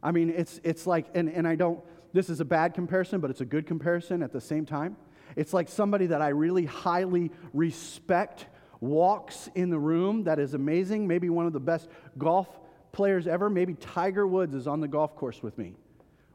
I 0.00 0.12
mean, 0.12 0.30
it's, 0.30 0.60
it's 0.62 0.86
like, 0.86 1.06
and, 1.16 1.28
and 1.28 1.48
I 1.48 1.56
don't, 1.56 1.80
this 2.12 2.30
is 2.30 2.38
a 2.38 2.44
bad 2.44 2.74
comparison, 2.74 3.18
but 3.18 3.30
it's 3.30 3.40
a 3.40 3.44
good 3.44 3.66
comparison 3.66 4.22
at 4.22 4.32
the 4.32 4.40
same 4.40 4.66
time. 4.66 4.96
It's 5.34 5.52
like 5.52 5.68
somebody 5.68 6.06
that 6.06 6.22
I 6.22 6.28
really 6.28 6.66
highly 6.66 7.32
respect 7.52 8.46
walks 8.78 9.50
in 9.56 9.70
the 9.70 9.80
room 9.80 10.22
that 10.24 10.38
is 10.38 10.54
amazing, 10.54 11.08
maybe 11.08 11.28
one 11.28 11.46
of 11.46 11.52
the 11.52 11.58
best 11.58 11.88
golf 12.16 12.46
players 12.94 13.26
ever. 13.26 13.50
Maybe 13.50 13.74
Tiger 13.74 14.26
Woods 14.26 14.54
is 14.54 14.66
on 14.66 14.80
the 14.80 14.88
golf 14.88 15.14
course 15.16 15.42
with 15.42 15.58
me. 15.58 15.74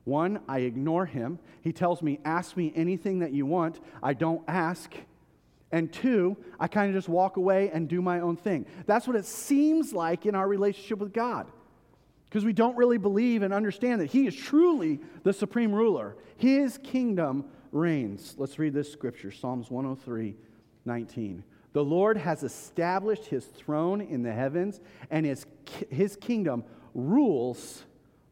One, 0.04 0.42
I 0.48 0.60
ignore 0.60 1.06
him. 1.06 1.40
He 1.62 1.72
tells 1.72 2.02
me, 2.02 2.20
Ask 2.24 2.56
me 2.56 2.72
anything 2.76 3.20
that 3.20 3.32
you 3.32 3.46
want. 3.46 3.80
I 4.04 4.14
don't 4.14 4.44
ask. 4.48 4.94
And 5.72 5.92
two, 5.94 6.36
I 6.60 6.68
kind 6.68 6.90
of 6.90 6.96
just 6.96 7.08
walk 7.10 7.38
away 7.38 7.70
and 7.72 7.88
do 7.88 8.02
my 8.02 8.20
own 8.22 8.36
thing. 8.36 8.66
That's 8.88 9.08
what 9.08 9.16
it 9.16 9.26
seems 9.26 9.94
like 9.94 10.26
in 10.26 10.34
our 10.34 10.48
relationship 10.48 10.98
with 11.00 11.14
God. 11.14 11.48
Because 12.26 12.44
we 12.44 12.54
don't 12.54 12.76
really 12.76 12.98
believe 12.98 13.42
and 13.42 13.54
understand 13.54 14.02
that 14.02 14.08
He 14.08 14.28
is 14.28 14.36
truly 14.36 15.00
the 15.24 15.34
supreme 15.34 15.74
ruler. 15.74 16.16
His 16.38 16.78
kingdom 16.80 17.46
reigns. 17.72 18.36
Let's 18.38 18.58
read 18.60 18.74
this 18.74 18.92
scripture 18.92 19.32
Psalms 19.32 19.70
103 19.70 20.36
19. 20.86 21.44
The 21.74 21.84
Lord 21.84 22.18
has 22.18 22.44
established 22.44 23.26
his 23.26 23.46
throne 23.46 24.02
in 24.02 24.24
the 24.24 24.34
heavens, 24.34 24.80
and 25.12 25.26
his, 25.26 25.46
his 25.90 26.16
kingdom 26.16 26.64
rules 26.96 27.84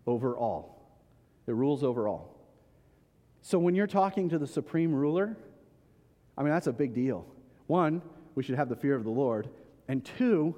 over 0.08 0.36
all. 0.36 1.00
It 1.46 1.54
rules 1.54 1.84
over 1.84 2.08
all. 2.08 2.36
So 3.42 3.60
when 3.60 3.76
you're 3.76 3.88
talking 3.88 4.30
to 4.30 4.40
the 4.40 4.48
supreme 4.48 4.94
ruler, 4.94 5.38
I 6.38 6.44
mean, 6.44 6.52
that's 6.52 6.68
a 6.68 6.74
big 6.74 6.94
deal. 6.94 7.26
One, 7.68 8.02
we 8.36 8.44
should 8.44 8.56
have 8.56 8.70
the 8.70 8.76
fear 8.76 8.96
of 8.96 9.04
the 9.04 9.10
Lord. 9.10 9.50
And 9.88 10.04
two, 10.04 10.56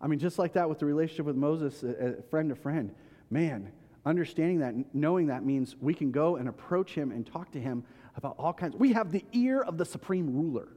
I 0.00 0.06
mean, 0.06 0.18
just 0.18 0.38
like 0.38 0.54
that 0.54 0.68
with 0.68 0.78
the 0.78 0.86
relationship 0.86 1.26
with 1.26 1.36
Moses, 1.36 1.84
friend 2.30 2.48
to 2.48 2.54
friend, 2.54 2.94
man, 3.30 3.70
understanding 4.06 4.60
that, 4.60 4.74
knowing 4.94 5.26
that 5.26 5.44
means 5.44 5.76
we 5.80 5.94
can 5.94 6.10
go 6.10 6.36
and 6.36 6.48
approach 6.48 6.94
him 6.94 7.12
and 7.12 7.26
talk 7.26 7.50
to 7.52 7.60
him 7.60 7.84
about 8.16 8.36
all 8.38 8.52
kinds. 8.52 8.74
We 8.76 8.92
have 8.92 9.12
the 9.12 9.24
ear 9.32 9.60
of 9.60 9.78
the 9.78 9.84
supreme 9.84 10.34
ruler. 10.34 10.68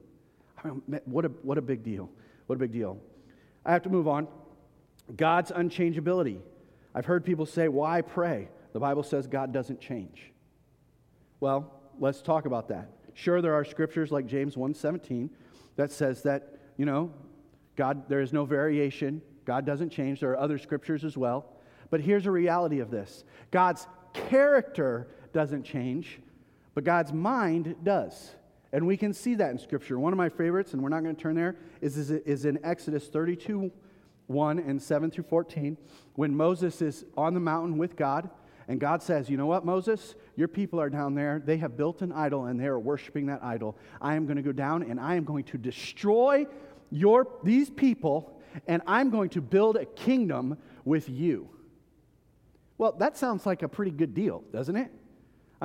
I 0.63 0.69
mean, 0.69 1.01
what 1.05 1.25
a, 1.25 1.29
what 1.41 1.57
a 1.57 1.61
big 1.61 1.83
deal. 1.83 2.09
What 2.47 2.55
a 2.55 2.59
big 2.59 2.71
deal. 2.71 2.97
I 3.65 3.73
have 3.73 3.83
to 3.83 3.89
move 3.89 4.07
on. 4.07 4.27
God's 5.15 5.51
unchangeability. 5.51 6.39
I've 6.93 7.05
heard 7.05 7.25
people 7.25 7.45
say, 7.45 7.67
why 7.67 8.01
pray? 8.01 8.47
The 8.73 8.79
Bible 8.79 9.03
says 9.03 9.27
God 9.27 9.51
doesn't 9.51 9.79
change. 9.79 10.31
Well, 11.39 11.71
let's 11.99 12.21
talk 12.21 12.45
about 12.45 12.69
that. 12.69 12.89
Sure, 13.13 13.41
there 13.41 13.53
are 13.53 13.63
scriptures 13.63 14.11
like 14.11 14.27
James 14.27 14.55
1:17 14.55 15.29
that 15.75 15.91
says 15.91 16.23
that, 16.23 16.57
you 16.77 16.85
know, 16.85 17.11
God, 17.75 18.07
there 18.09 18.21
is 18.21 18.33
no 18.33 18.45
variation. 18.45 19.21
God 19.45 19.65
doesn't 19.65 19.89
change. 19.89 20.19
There 20.19 20.31
are 20.31 20.39
other 20.39 20.57
scriptures 20.57 21.03
as 21.03 21.17
well. 21.17 21.45
But 21.89 22.01
here's 22.01 22.25
a 22.25 22.31
reality 22.31 22.79
of 22.79 22.91
this 22.91 23.23
God's 23.51 23.87
character 24.13 25.07
doesn't 25.33 25.63
change, 25.63 26.19
but 26.73 26.83
God's 26.83 27.13
mind 27.13 27.75
does. 27.83 28.35
And 28.75 28.85
we 28.85 28.97
can 28.97 29.13
see 29.13 29.35
that 29.35 29.51
in 29.51 29.57
Scripture. 29.57 29.97
One 29.97 30.11
of 30.11 30.17
my 30.17 30.27
favorites, 30.27 30.73
and 30.73 30.83
we're 30.83 30.89
not 30.89 31.01
going 31.01 31.15
to 31.15 31.21
turn 31.21 31.33
there, 31.33 31.55
is, 31.79 31.97
is, 31.97 32.11
is 32.11 32.43
in 32.43 32.59
Exodus 32.61 33.07
32 33.07 33.71
1 34.27 34.59
and 34.59 34.81
7 34.81 35.11
through 35.11 35.23
14, 35.23 35.77
when 36.15 36.35
Moses 36.35 36.81
is 36.81 37.05
on 37.15 37.33
the 37.33 37.39
mountain 37.39 37.77
with 37.77 37.95
God. 37.95 38.29
And 38.67 38.77
God 38.77 39.01
says, 39.01 39.29
You 39.29 39.37
know 39.37 39.45
what, 39.45 39.63
Moses? 39.63 40.15
Your 40.35 40.49
people 40.49 40.81
are 40.81 40.89
down 40.89 41.15
there. 41.15 41.41
They 41.45 41.55
have 41.55 41.77
built 41.77 42.01
an 42.01 42.11
idol 42.11 42.47
and 42.47 42.59
they 42.59 42.65
are 42.65 42.77
worshiping 42.77 43.27
that 43.27 43.41
idol. 43.41 43.77
I 44.01 44.15
am 44.15 44.25
going 44.25 44.35
to 44.35 44.43
go 44.43 44.51
down 44.51 44.83
and 44.83 44.99
I 44.99 45.15
am 45.15 45.23
going 45.23 45.45
to 45.45 45.57
destroy 45.57 46.45
your, 46.91 47.29
these 47.43 47.69
people 47.69 48.41
and 48.67 48.81
I'm 48.85 49.09
going 49.09 49.29
to 49.29 49.41
build 49.41 49.77
a 49.77 49.85
kingdom 49.85 50.57
with 50.83 51.07
you. 51.07 51.47
Well, 52.77 52.91
that 52.99 53.15
sounds 53.15 53.45
like 53.45 53.63
a 53.63 53.69
pretty 53.69 53.91
good 53.91 54.13
deal, 54.13 54.43
doesn't 54.51 54.75
it? 54.75 54.91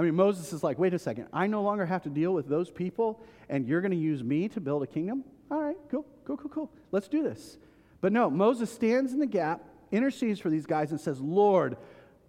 I 0.00 0.02
mean, 0.02 0.14
Moses 0.14 0.54
is 0.54 0.64
like, 0.64 0.78
wait 0.78 0.94
a 0.94 0.98
second, 0.98 1.26
I 1.30 1.46
no 1.46 1.60
longer 1.60 1.84
have 1.84 2.04
to 2.04 2.08
deal 2.08 2.32
with 2.32 2.48
those 2.48 2.70
people, 2.70 3.22
and 3.50 3.68
you're 3.68 3.82
going 3.82 3.90
to 3.90 3.98
use 3.98 4.24
me 4.24 4.48
to 4.48 4.58
build 4.58 4.82
a 4.82 4.86
kingdom? 4.86 5.24
All 5.50 5.60
right, 5.60 5.76
cool, 5.90 6.06
cool, 6.24 6.38
cool, 6.38 6.48
cool. 6.48 6.72
Let's 6.90 7.06
do 7.06 7.22
this. 7.22 7.58
But 8.00 8.10
no, 8.10 8.30
Moses 8.30 8.72
stands 8.72 9.12
in 9.12 9.18
the 9.18 9.26
gap, 9.26 9.62
intercedes 9.92 10.40
for 10.40 10.48
these 10.48 10.64
guys, 10.64 10.90
and 10.90 10.98
says, 10.98 11.20
Lord, 11.20 11.76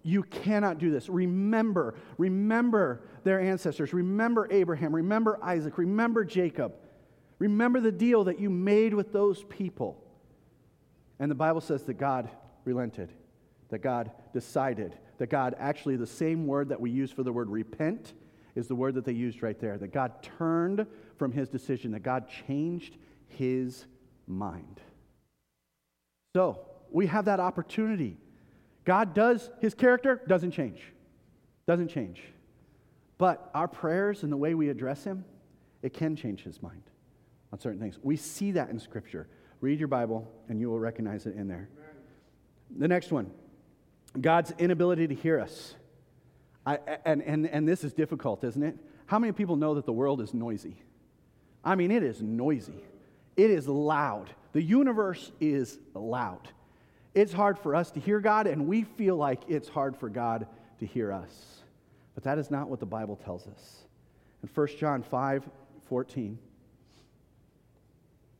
you 0.02 0.22
cannot 0.22 0.76
do 0.76 0.90
this. 0.90 1.08
Remember, 1.08 1.94
remember 2.18 3.04
their 3.24 3.40
ancestors. 3.40 3.94
Remember 3.94 4.48
Abraham. 4.50 4.94
Remember 4.94 5.38
Isaac. 5.42 5.78
Remember 5.78 6.26
Jacob. 6.26 6.74
Remember 7.38 7.80
the 7.80 7.90
deal 7.90 8.24
that 8.24 8.38
you 8.38 8.50
made 8.50 8.92
with 8.92 9.14
those 9.14 9.44
people. 9.44 9.96
And 11.18 11.30
the 11.30 11.34
Bible 11.34 11.62
says 11.62 11.84
that 11.84 11.94
God 11.94 12.28
relented, 12.66 13.14
that 13.70 13.78
God 13.78 14.10
decided 14.34 14.94
that 15.18 15.28
God, 15.28 15.54
actually, 15.58 15.96
the 15.96 16.06
same 16.06 16.46
word 16.46 16.68
that 16.68 16.80
we 16.80 16.90
use 16.90 17.10
for 17.10 17.22
the 17.22 17.32
word 17.32 17.50
repent 17.50 18.14
is 18.54 18.68
the 18.68 18.74
word 18.74 18.94
that 18.94 19.04
they 19.04 19.12
used 19.12 19.42
right 19.42 19.58
there. 19.58 19.78
That 19.78 19.92
God 19.92 20.22
turned 20.22 20.86
from 21.16 21.32
his 21.32 21.48
decision, 21.48 21.92
that 21.92 22.02
God 22.02 22.28
changed 22.46 22.96
his 23.28 23.86
mind. 24.26 24.80
So, 26.34 26.60
we 26.90 27.06
have 27.06 27.24
that 27.26 27.40
opportunity. 27.40 28.18
God 28.84 29.14
does, 29.14 29.50
his 29.60 29.74
character 29.74 30.20
doesn't 30.26 30.50
change. 30.50 30.80
Doesn't 31.66 31.88
change. 31.88 32.22
But 33.18 33.50
our 33.54 33.68
prayers 33.68 34.22
and 34.22 34.32
the 34.32 34.36
way 34.36 34.54
we 34.54 34.68
address 34.68 35.04
him, 35.04 35.24
it 35.82 35.94
can 35.94 36.16
change 36.16 36.42
his 36.42 36.62
mind 36.62 36.82
on 37.52 37.60
certain 37.60 37.80
things. 37.80 37.98
We 38.02 38.16
see 38.16 38.52
that 38.52 38.70
in 38.70 38.78
Scripture. 38.78 39.28
Read 39.60 39.78
your 39.78 39.88
Bible, 39.88 40.28
and 40.48 40.60
you 40.60 40.68
will 40.68 40.80
recognize 40.80 41.26
it 41.26 41.36
in 41.36 41.46
there. 41.46 41.68
The 42.78 42.88
next 42.88 43.12
one 43.12 43.30
God's 44.20 44.52
inability 44.58 45.08
to 45.08 45.14
hear 45.14 45.40
us. 45.40 45.74
I, 46.66 46.78
and, 47.04 47.22
and, 47.22 47.46
and 47.46 47.66
this 47.66 47.82
is 47.82 47.92
difficult, 47.92 48.44
isn't 48.44 48.62
it? 48.62 48.76
How 49.06 49.18
many 49.18 49.32
people 49.32 49.56
know 49.56 49.74
that 49.74 49.86
the 49.86 49.92
world 49.92 50.20
is 50.20 50.32
noisy? 50.32 50.76
I 51.64 51.74
mean, 51.74 51.90
it 51.90 52.02
is 52.02 52.22
noisy. 52.22 52.84
It 53.36 53.50
is 53.50 53.66
loud. 53.66 54.30
The 54.52 54.62
universe 54.62 55.32
is 55.40 55.78
loud. 55.94 56.48
It's 57.14 57.32
hard 57.32 57.58
for 57.58 57.74
us 57.74 57.90
to 57.92 58.00
hear 58.00 58.20
God, 58.20 58.46
and 58.46 58.66
we 58.66 58.84
feel 58.84 59.16
like 59.16 59.42
it's 59.48 59.68
hard 59.68 59.96
for 59.96 60.08
God 60.08 60.46
to 60.78 60.86
hear 60.86 61.12
us. 61.12 61.62
But 62.14 62.24
that 62.24 62.38
is 62.38 62.50
not 62.50 62.68
what 62.68 62.80
the 62.80 62.86
Bible 62.86 63.16
tells 63.16 63.46
us. 63.46 63.82
In 64.42 64.48
1 64.48 64.68
John 64.78 65.02
5 65.02 65.48
14, 65.88 66.38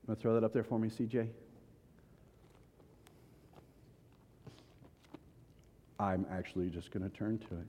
I'm 0.02 0.06
going 0.06 0.16
to 0.16 0.22
throw 0.22 0.34
that 0.34 0.44
up 0.44 0.52
there 0.52 0.64
for 0.64 0.78
me, 0.78 0.88
CJ. 0.88 1.28
I'm 6.02 6.26
actually 6.32 6.68
just 6.68 6.90
going 6.90 7.08
to 7.08 7.16
turn 7.16 7.38
to 7.38 7.54
it. 7.54 7.66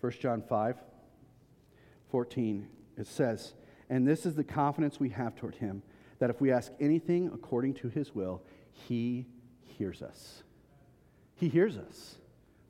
1 0.00 0.12
John 0.20 0.40
5 0.40 0.76
14, 2.10 2.68
it 2.96 3.06
says, 3.08 3.54
And 3.90 4.06
this 4.06 4.24
is 4.24 4.36
the 4.36 4.44
confidence 4.44 5.00
we 5.00 5.08
have 5.08 5.34
toward 5.34 5.56
him, 5.56 5.82
that 6.20 6.30
if 6.30 6.40
we 6.40 6.52
ask 6.52 6.70
anything 6.78 7.28
according 7.34 7.74
to 7.74 7.88
his 7.88 8.14
will, 8.14 8.40
he 8.70 9.26
hears 9.62 10.00
us. 10.00 10.44
He 11.34 11.48
hears 11.48 11.76
us. 11.76 12.16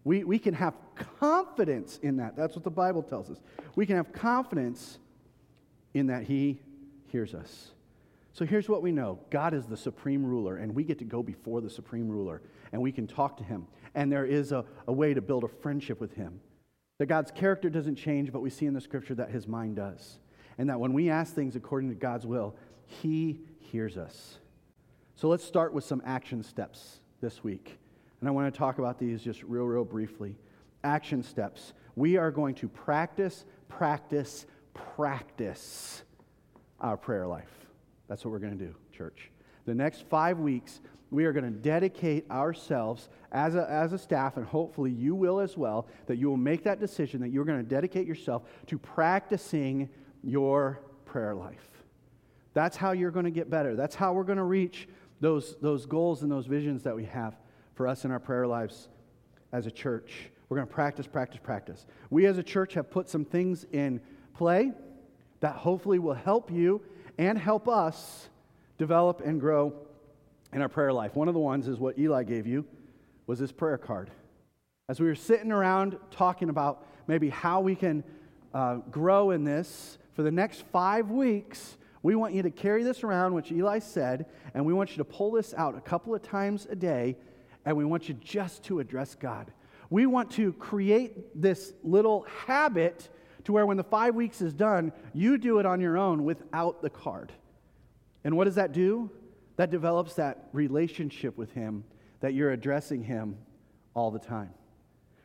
We, 0.05 0.25
we 0.25 0.39
can 0.39 0.55
have 0.55 0.75
confidence 1.19 1.99
in 2.03 2.17
that. 2.17 2.37
That's 2.37 2.55
what 2.55 2.65
the 2.65 2.71
Bible 2.71 3.03
tells 3.03 3.31
us. 3.31 3.39
We 3.77 3.85
can 3.85 3.97
have 3.97 4.13
confidence 4.13 4.99
in 5.93 6.07
that 6.07 6.25
He 6.25 6.61
hears 7.09 7.35
us. 7.35 7.74
So 8.35 8.45
here's 8.45 8.69
what 8.69 8.83
we 8.83 8.91
know 8.91 9.21
God 9.31 9.55
is 9.55 9.65
the 9.65 9.77
supreme 9.77 10.27
ruler, 10.27 10.57
and 10.57 10.75
we 10.75 10.83
get 10.83 10.99
to 10.99 11.05
go 11.05 11.23
before 11.23 11.61
the 11.61 11.71
supreme 11.71 12.09
ruler, 12.09 12.43
and 12.73 12.83
we 12.83 12.93
can 12.93 13.07
talk 13.07 13.37
to 13.39 13.45
Him. 13.45 13.69
And 13.95 14.11
there 14.11 14.27
is 14.27 14.51
a, 14.51 14.65
a 14.89 14.93
way 14.93 15.15
to 15.15 15.23
build 15.23 15.45
a 15.45 15.49
friendship 15.49 16.01
with 16.01 16.15
Him. 16.15 16.41
That 16.99 17.07
God's 17.07 17.31
character 17.31 17.71
doesn't 17.71 17.95
change, 17.95 18.33
but 18.33 18.43
we 18.43 18.51
see 18.51 18.67
in 18.67 18.75
the 18.75 18.81
scripture 18.81 19.15
that 19.15 19.31
His 19.31 19.47
mind 19.47 19.77
does. 19.77 20.19
And 20.59 20.69
that 20.69 20.81
when 20.81 20.93
we 20.93 21.11
ask 21.11 21.33
things 21.33 21.55
according 21.55 21.91
to 21.91 21.95
God's 21.95 22.27
will, 22.27 22.57
He 22.87 23.41
hears 23.61 23.97
us. 23.97 24.39
So 25.15 25.29
let's 25.29 25.45
start 25.45 25.73
with 25.73 25.85
some 25.85 26.03
action 26.05 26.43
steps 26.43 26.99
this 27.21 27.45
week. 27.45 27.79
And 28.19 28.29
I 28.29 28.33
want 28.33 28.53
to 28.53 28.59
talk 28.59 28.81
about 28.81 28.99
these 28.99 29.23
just 29.23 29.45
real, 29.45 29.65
real 29.65 29.85
briefly. 29.85 30.37
Action 30.83 31.23
steps. 31.23 31.73
We 31.95 32.17
are 32.17 32.33
going 32.33 32.57
to 32.57 32.69
practice, 32.69 33.45
practice, 33.69 34.45
practice 34.75 36.03
our 36.81 36.97
prayer 36.97 37.29
life. 37.29 37.64
That's 38.09 38.25
what 38.25 38.33
we're 38.33 38.39
going 38.39 38.59
to 38.59 38.65
do, 38.65 38.75
church. 38.93 39.31
The 39.67 39.75
next 39.75 40.05
five 40.09 40.39
weeks, 40.39 40.81
we 41.11 41.25
are 41.25 41.33
going 41.33 41.45
to 41.45 41.51
dedicate 41.51 42.31
ourselves 42.31 43.09
as 43.33 43.55
a, 43.55 43.69
as 43.71 43.93
a 43.93 43.99
staff, 43.99 44.37
and 44.37 44.45
hopefully 44.45 44.91
you 44.91 45.15
will 45.15 45.41
as 45.41 45.57
well, 45.57 45.87
that 46.07 46.17
you 46.17 46.29
will 46.29 46.37
make 46.37 46.65
that 46.65 46.81
decision 46.81 47.21
that 47.21 47.29
you're 47.29 47.45
going 47.45 47.63
to 47.63 47.69
dedicate 47.69 48.07
yourself 48.07 48.43
to 48.67 48.79
practicing 48.79 49.89
your 50.23 50.81
prayer 51.05 51.35
life. 51.35 51.69
That's 52.53 52.77
how 52.77 52.93
you're 52.93 53.11
going 53.11 53.25
to 53.25 53.31
get 53.31 53.51
better. 53.51 53.75
That's 53.75 53.95
how 53.95 54.13
we're 54.13 54.25
going 54.25 54.39
to 54.39 54.45
reach 54.45 54.89
those, 55.21 55.57
those 55.61 55.87
goals 55.87 56.23
and 56.23 56.31
those 56.31 56.47
visions 56.47 56.83
that 56.83 56.95
we 56.95 57.05
have 57.05 57.37
for 57.75 57.89
us 57.89 58.05
in 58.05 58.11
our 58.11 58.21
prayer 58.21 58.47
lives 58.47 58.89
as 59.53 59.67
a 59.67 59.71
church. 59.71 60.31
We're 60.49 60.57
going 60.57 60.69
to 60.69 60.75
practice, 60.75 61.07
practice, 61.07 61.41
practice. 61.43 61.87
We 62.11 62.27
as 62.27 62.39
a 62.39 62.43
church 62.43 62.75
have 62.75 62.91
put 62.91 63.09
some 63.09 63.25
things 63.25 63.67
in 63.73 64.01
play 64.35 64.73
that 65.41 65.57
hopefully 65.57 65.99
will 65.99 66.15
help 66.15 66.51
you 66.51 66.83
and 67.19 67.39
help 67.39 67.69
us 67.69 68.29
develop 68.79 69.21
and 69.25 69.41
grow 69.41 69.73
in 70.53 70.63
our 70.63 70.69
prayer 70.69 70.93
life. 70.93 71.15
One 71.15 71.29
of 71.29 71.35
the 71.35 71.41
ones 71.41 71.69
is 71.69 71.79
what 71.79 71.99
Eli 71.99 72.25
gave 72.25 72.47
you 72.47 72.65
was 73.27 73.39
this 73.39 73.53
prayer 73.53 73.79
card. 73.79 74.11
As 74.89 75.01
we 75.01 75.07
were 75.07 75.15
sitting 75.15 75.51
around 75.51 75.97
talking 76.11 76.51
about 76.51 76.87
maybe 77.07 77.31
how 77.31 77.61
we 77.61 77.75
can 77.75 78.05
uh, 78.53 78.77
grow 78.91 79.31
in 79.31 79.45
this 79.45 79.99
for 80.13 80.23
the 80.23 80.31
next 80.31 80.63
five 80.73 81.11
weeks, 81.11 81.77
we 82.03 82.15
want 82.15 82.35
you 82.35 82.43
to 82.43 82.51
carry 82.51 82.83
this 82.83 83.03
around, 83.03 83.33
which 83.35 83.51
Eli 83.51 83.79
said, 83.79 84.27
and 84.53 84.65
we 84.65 84.75
want 84.75 84.91
you 84.91 84.99
to 84.99 85.05
pull 85.05 85.33
this 85.33 85.55
out 85.55 85.75
a 85.77 85.81
couple 85.81 86.15
of 86.15 86.23
times 86.23 86.67
a 86.71 86.77
day, 86.77 87.17
and 87.65 87.77
we 87.77 87.85
want 87.85 88.09
you 88.09 88.15
just 88.15 88.63
to 88.65 88.79
address 88.79 89.15
God. 89.15 89.51
We 89.89 90.07
want 90.07 90.31
to 90.33 90.53
create 90.55 91.41
this 91.41 91.73
little 91.83 92.27
habit 92.47 93.09
to 93.45 93.53
where 93.53 93.67
when 93.67 93.77
the 93.77 93.85
five 93.85 94.15
weeks 94.15 94.41
is 94.41 94.53
done, 94.55 94.93
you 95.13 95.39
do 95.39 95.59
it 95.59 95.67
on 95.67 95.81
your 95.81 95.97
own 95.97 96.25
without 96.25 96.83
the 96.83 96.91
card. 96.91 97.33
And 98.25 98.37
what 98.37 98.45
does 98.45 98.55
that 98.55 98.73
do? 98.73 99.11
That 99.57 99.71
develops 99.71 100.15
that 100.15 100.49
relationship 100.53 101.37
with 101.37 101.53
Him 101.53 101.85
that 102.21 102.35
you're 102.35 102.53
addressing 102.53 103.05
Him 103.05 103.37
all 103.95 104.11
the 104.11 104.19
time. 104.19 104.51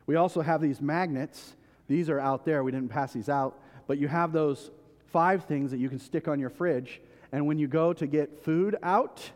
We 0.05 0.15
also 0.15 0.41
have 0.41 0.62
these 0.62 0.82
magnets. 0.82 1.55
These 1.88 2.10
are 2.10 2.19
out 2.19 2.45
there. 2.45 2.63
We 2.63 2.71
didn't 2.71 2.89
pass 2.89 3.13
these 3.13 3.29
out, 3.29 3.60
but 3.88 3.97
you 3.97 4.08
have 4.08 4.32
those 4.32 4.69
five 5.08 5.45
things 5.45 5.71
that 5.71 5.77
you 5.77 5.89
can 5.89 5.99
stick 5.99 6.27
on 6.27 6.39
your 6.39 6.49
fridge. 6.49 7.01
And 7.32 7.47
when 7.47 7.58
you 7.58 7.67
go 7.67 7.93
to 7.93 8.08
get 8.08 8.43
food 8.43 8.75
out, 8.84 9.32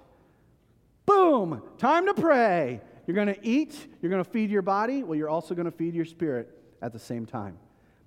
boom, 1.06 1.62
time 1.78 2.06
to 2.08 2.14
pray. 2.14 2.82
You're 3.06 3.16
going 3.16 3.34
to 3.34 3.46
eat, 3.46 3.88
you're 4.02 4.10
going 4.10 4.24
to 4.24 4.30
feed 4.30 4.50
your 4.50 4.62
body, 4.62 5.04
well, 5.04 5.18
you're 5.18 5.30
also 5.30 5.56
going 5.56 5.66
to 5.66 5.72
feed 5.72 5.94
your 5.94 6.06
spirit 6.06 6.50
at 6.82 6.94
the 6.94 7.00
same 7.00 7.26
time. 7.26 7.58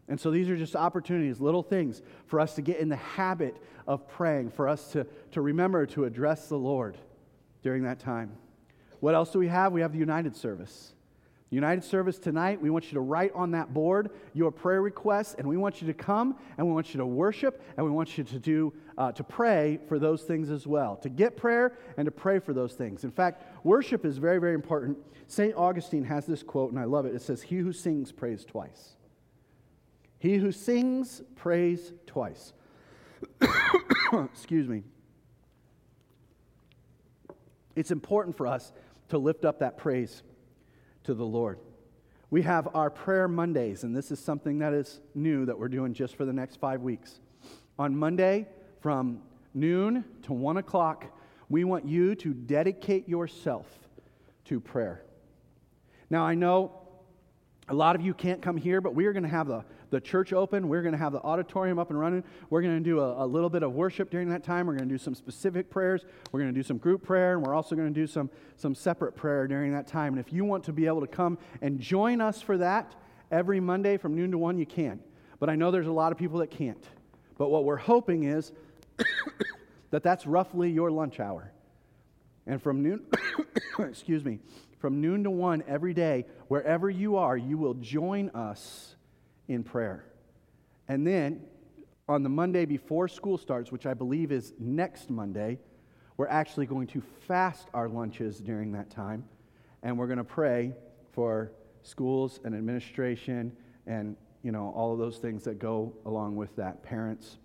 And 0.08 0.20
so 0.20 0.30
these 0.30 0.48
are 0.48 0.56
just 0.56 0.76
opportunities, 0.76 1.40
little 1.40 1.62
things 1.62 2.02
for 2.26 2.38
us 2.38 2.54
to 2.54 2.62
get 2.62 2.78
in 2.78 2.88
the 2.88 2.96
habit 2.96 3.56
of 3.86 4.08
praying, 4.08 4.50
for 4.50 4.68
us 4.68 4.92
to, 4.92 5.06
to 5.32 5.40
remember 5.40 5.86
to 5.86 6.04
address 6.04 6.48
the 6.48 6.58
Lord 6.58 6.96
during 7.62 7.82
that 7.84 7.98
time. 7.98 8.32
What 9.00 9.14
else 9.14 9.30
do 9.30 9.38
we 9.38 9.48
have? 9.48 9.72
We 9.72 9.80
have 9.80 9.92
the 9.92 9.98
United 9.98 10.36
Service. 10.36 10.92
United 11.50 11.84
Service 11.84 12.18
tonight, 12.18 12.60
we 12.60 12.70
want 12.70 12.86
you 12.86 12.94
to 12.94 13.00
write 13.00 13.32
on 13.32 13.52
that 13.52 13.72
board 13.72 14.10
your 14.34 14.50
prayer 14.50 14.82
requests, 14.82 15.34
and 15.34 15.46
we 15.46 15.56
want 15.56 15.80
you 15.80 15.86
to 15.86 15.94
come 15.94 16.36
and 16.58 16.66
we 16.66 16.72
want 16.72 16.92
you 16.92 16.98
to 16.98 17.06
worship 17.06 17.62
and 17.76 17.86
we 17.86 17.92
want 17.92 18.18
you 18.18 18.24
to 18.24 18.38
do 18.38 18.72
uh, 18.98 19.12
to 19.12 19.22
pray 19.22 19.78
for 19.88 19.98
those 20.00 20.22
things 20.22 20.50
as 20.50 20.66
well, 20.66 20.96
to 20.96 21.08
get 21.08 21.36
prayer 21.36 21.78
and 21.96 22.06
to 22.06 22.10
pray 22.10 22.40
for 22.40 22.52
those 22.52 22.74
things. 22.74 23.04
In 23.04 23.12
fact, 23.12 23.44
worship 23.64 24.04
is 24.04 24.18
very, 24.18 24.38
very 24.38 24.54
important. 24.54 24.98
St. 25.28 25.54
Augustine 25.54 26.04
has 26.04 26.26
this 26.26 26.42
quote, 26.42 26.72
and 26.72 26.80
I 26.80 26.84
love 26.84 27.06
it. 27.06 27.14
It 27.14 27.22
says, 27.22 27.42
He 27.42 27.56
who 27.56 27.72
sings 27.72 28.10
prays 28.10 28.44
twice. 28.44 28.95
He 30.18 30.36
who 30.36 30.52
sings 30.52 31.22
prays 31.34 31.92
twice. 32.06 32.52
Excuse 34.12 34.68
me. 34.68 34.82
It's 37.74 37.90
important 37.90 38.36
for 38.36 38.46
us 38.46 38.72
to 39.08 39.18
lift 39.18 39.44
up 39.44 39.60
that 39.60 39.76
praise 39.76 40.22
to 41.04 41.14
the 41.14 41.24
Lord. 41.24 41.58
We 42.30 42.42
have 42.42 42.68
our 42.74 42.90
prayer 42.90 43.28
Mondays, 43.28 43.84
and 43.84 43.94
this 43.94 44.10
is 44.10 44.18
something 44.18 44.58
that 44.58 44.72
is 44.72 45.00
new 45.14 45.44
that 45.46 45.58
we're 45.58 45.68
doing 45.68 45.94
just 45.94 46.16
for 46.16 46.24
the 46.24 46.32
next 46.32 46.56
five 46.56 46.80
weeks. 46.80 47.20
On 47.78 47.96
Monday, 47.96 48.48
from 48.80 49.20
noon 49.54 50.04
to 50.22 50.32
one 50.32 50.56
o'clock, 50.56 51.04
we 51.48 51.64
want 51.64 51.86
you 51.86 52.14
to 52.16 52.34
dedicate 52.34 53.08
yourself 53.08 53.66
to 54.46 54.58
prayer. 54.58 55.02
Now, 56.10 56.24
I 56.24 56.34
know 56.34 56.72
a 57.68 57.74
lot 57.74 57.94
of 57.94 58.02
you 58.02 58.14
can't 58.14 58.42
come 58.42 58.56
here, 58.56 58.80
but 58.80 58.94
we 58.94 59.06
are 59.06 59.12
going 59.12 59.22
to 59.22 59.28
have 59.28 59.46
the 59.46 59.64
the 59.90 60.00
church 60.00 60.32
open. 60.32 60.68
We're 60.68 60.82
going 60.82 60.92
to 60.92 60.98
have 60.98 61.12
the 61.12 61.20
auditorium 61.22 61.78
up 61.78 61.90
and 61.90 61.98
running. 61.98 62.24
We're 62.50 62.62
going 62.62 62.76
to 62.76 62.84
do 62.84 63.00
a, 63.00 63.24
a 63.24 63.26
little 63.26 63.50
bit 63.50 63.62
of 63.62 63.72
worship 63.72 64.10
during 64.10 64.28
that 64.30 64.42
time. 64.42 64.66
We're 64.66 64.76
going 64.76 64.88
to 64.88 64.94
do 64.94 64.98
some 64.98 65.14
specific 65.14 65.70
prayers. 65.70 66.04
We're 66.32 66.40
going 66.40 66.52
to 66.52 66.58
do 66.58 66.62
some 66.62 66.78
group 66.78 67.02
prayer, 67.02 67.34
and 67.34 67.46
we're 67.46 67.54
also 67.54 67.76
going 67.76 67.92
to 67.92 68.00
do 68.00 68.06
some, 68.06 68.30
some 68.56 68.74
separate 68.74 69.12
prayer 69.12 69.46
during 69.46 69.72
that 69.72 69.86
time. 69.86 70.14
And 70.14 70.20
if 70.20 70.32
you 70.32 70.44
want 70.44 70.64
to 70.64 70.72
be 70.72 70.86
able 70.86 71.00
to 71.00 71.06
come 71.06 71.38
and 71.60 71.80
join 71.80 72.20
us 72.20 72.42
for 72.42 72.58
that 72.58 72.94
every 73.30 73.60
Monday 73.60 73.96
from 73.96 74.14
noon 74.14 74.30
to 74.32 74.38
1, 74.38 74.58
you 74.58 74.66
can. 74.66 75.00
But 75.38 75.50
I 75.50 75.56
know 75.56 75.70
there's 75.70 75.86
a 75.86 75.92
lot 75.92 76.12
of 76.12 76.18
people 76.18 76.38
that 76.40 76.50
can't. 76.50 76.84
But 77.38 77.50
what 77.50 77.64
we're 77.64 77.76
hoping 77.76 78.24
is 78.24 78.52
that 79.90 80.02
that's 80.02 80.26
roughly 80.26 80.70
your 80.70 80.90
lunch 80.90 81.20
hour. 81.20 81.52
And 82.46 82.62
from 82.62 82.82
noon, 82.82 83.06
excuse 83.78 84.24
me, 84.24 84.38
from 84.78 85.00
noon 85.00 85.24
to 85.24 85.30
1 85.30 85.64
every 85.66 85.94
day, 85.94 86.26
wherever 86.48 86.88
you 86.88 87.16
are, 87.16 87.36
you 87.36 87.58
will 87.58 87.74
join 87.74 88.30
us 88.30 88.95
in 89.48 89.62
prayer. 89.62 90.04
And 90.88 91.06
then 91.06 91.42
on 92.08 92.22
the 92.22 92.28
Monday 92.28 92.64
before 92.64 93.08
school 93.08 93.38
starts, 93.38 93.72
which 93.72 93.86
I 93.86 93.94
believe 93.94 94.30
is 94.30 94.52
next 94.58 95.10
Monday, 95.10 95.58
we're 96.16 96.28
actually 96.28 96.66
going 96.66 96.86
to 96.88 97.02
fast 97.26 97.68
our 97.74 97.88
lunches 97.88 98.38
during 98.38 98.72
that 98.72 98.90
time. 98.90 99.24
And 99.82 99.98
we're 99.98 100.06
going 100.06 100.18
to 100.18 100.24
pray 100.24 100.72
for 101.12 101.52
schools 101.82 102.40
and 102.44 102.54
administration 102.54 103.56
and 103.86 104.16
you 104.42 104.52
know 104.52 104.72
all 104.76 104.92
of 104.92 104.98
those 104.98 105.18
things 105.18 105.44
that 105.44 105.58
go 105.58 105.92
along 106.04 106.36
with 106.36 106.54
that 106.56 106.82
parents 106.82 107.38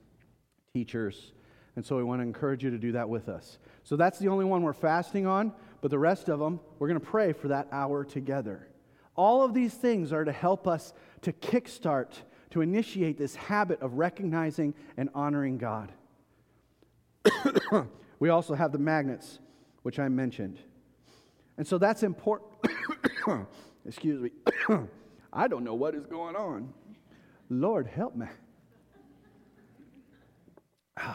teachers 0.73 1.33
and 1.75 1.85
so 1.85 1.95
we 1.95 2.03
want 2.03 2.19
to 2.19 2.23
encourage 2.23 2.63
you 2.63 2.71
to 2.71 2.77
do 2.77 2.91
that 2.91 3.07
with 3.07 3.29
us 3.29 3.59
so 3.83 3.95
that's 3.95 4.17
the 4.17 4.27
only 4.27 4.43
one 4.43 4.63
we're 4.63 4.73
fasting 4.73 5.27
on 5.27 5.53
but 5.81 5.91
the 5.91 5.99
rest 5.99 6.27
of 6.27 6.39
them 6.39 6.59
we're 6.79 6.87
going 6.87 6.99
to 6.99 7.05
pray 7.05 7.31
for 7.31 7.49
that 7.49 7.67
hour 7.71 8.03
together 8.03 8.67
all 9.15 9.43
of 9.43 9.53
these 9.53 9.73
things 9.73 10.13
are 10.13 10.23
to 10.23 10.31
help 10.31 10.67
us 10.67 10.93
to 11.21 11.31
kickstart, 11.33 12.13
to 12.51 12.61
initiate 12.61 13.17
this 13.17 13.35
habit 13.35 13.81
of 13.81 13.93
recognizing 13.93 14.73
and 14.97 15.09
honoring 15.13 15.57
God. 15.57 15.91
we 18.19 18.29
also 18.29 18.55
have 18.55 18.71
the 18.71 18.79
magnets, 18.79 19.39
which 19.83 19.99
I 19.99 20.07
mentioned. 20.07 20.59
And 21.57 21.67
so 21.67 21.77
that's 21.77 22.03
important. 22.03 22.51
Excuse 23.85 24.21
me. 24.21 24.31
I 25.33 25.47
don't 25.47 25.63
know 25.63 25.75
what 25.75 25.95
is 25.95 26.05
going 26.05 26.35
on. 26.35 26.73
Lord, 27.49 27.87
help 27.87 28.15
me. 28.15 28.27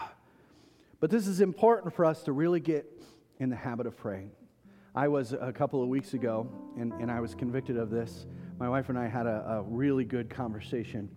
But 0.98 1.10
this 1.10 1.26
is 1.26 1.42
important 1.42 1.94
for 1.94 2.06
us 2.06 2.22
to 2.22 2.32
really 2.32 2.58
get 2.58 2.86
in 3.38 3.50
the 3.50 3.54
habit 3.54 3.86
of 3.86 3.98
praying. 3.98 4.30
I 4.96 5.08
was 5.08 5.34
a 5.34 5.52
couple 5.52 5.82
of 5.82 5.90
weeks 5.90 6.14
ago, 6.14 6.48
and, 6.78 6.90
and 6.94 7.10
I 7.10 7.20
was 7.20 7.34
convicted 7.34 7.76
of 7.76 7.90
this. 7.90 8.24
My 8.58 8.66
wife 8.66 8.88
and 8.88 8.98
I 8.98 9.06
had 9.06 9.26
a, 9.26 9.44
a 9.46 9.62
really 9.62 10.06
good 10.06 10.30
conversation. 10.30 11.10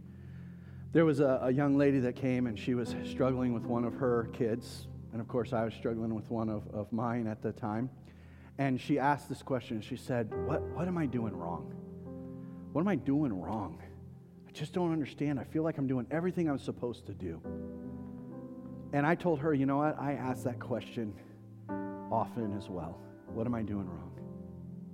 There 0.92 1.06
was 1.06 1.22
a, 1.22 1.40
a, 1.44 1.52
young 1.52 1.78
lady 1.78 2.00
that 2.00 2.18
came, 2.18 2.48
and 2.48 2.60
she 2.60 2.74
was 2.74 2.94
struggling 3.06 3.54
with 3.54 3.64
one 3.64 3.86
of 3.86 3.94
her 3.94 4.30
kids. 4.34 4.88
And 5.14 5.22
of 5.22 5.30
course, 5.30 5.54
I 5.54 5.64
was 5.64 5.74
struggling 5.74 6.14
with 6.14 6.30
one 6.30 6.50
of, 6.50 6.68
of 6.74 6.92
mine 6.92 7.26
at 7.26 7.42
the 7.42 7.54
time. 7.54 7.90
And 8.58 8.82
she 8.82 9.00
asked 9.00 9.30
this 9.30 9.42
question. 9.42 9.80
She 9.80 9.96
said, 9.96 10.30
what, 10.46 10.62
what 10.62 10.90
am 10.90 10.98
I 10.98 11.06
doing 11.06 11.34
wrong? 11.34 11.74
What 12.74 12.82
am 12.82 12.90
I 12.90 12.96
doing 12.96 13.32
wrong? 13.32 13.82
I 14.46 14.52
just 14.52 14.74
don't 14.74 14.92
understand. 14.92 15.40
I 15.40 15.46
feel 15.46 15.64
like 15.64 15.78
I'm 15.78 15.88
doing 15.88 16.06
everything 16.12 16.50
I'm 16.50 16.60
supposed 16.60 17.06
to 17.06 17.14
do. 17.14 17.42
And 18.92 19.08
I 19.08 19.16
told 19.16 19.40
her, 19.40 19.54
you 19.54 19.66
know 19.66 19.78
what? 19.78 19.98
I 19.98 20.16
ask 20.16 20.44
that 20.44 20.60
question 20.60 21.14
often 22.12 22.58
as 22.58 22.68
well. 22.68 23.00
What 23.34 23.46
am 23.46 23.56
I 23.56 23.62
doing 23.62 23.88
wrong? 23.88 24.12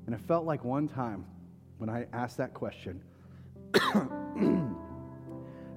And 0.06 0.14
it 0.14 0.22
felt 0.22 0.46
like 0.46 0.64
one 0.64 0.88
time 0.88 1.26
when 1.78 1.90
I 1.90 2.08
asked 2.14 2.38
that 2.38 2.54
question, 2.54 3.02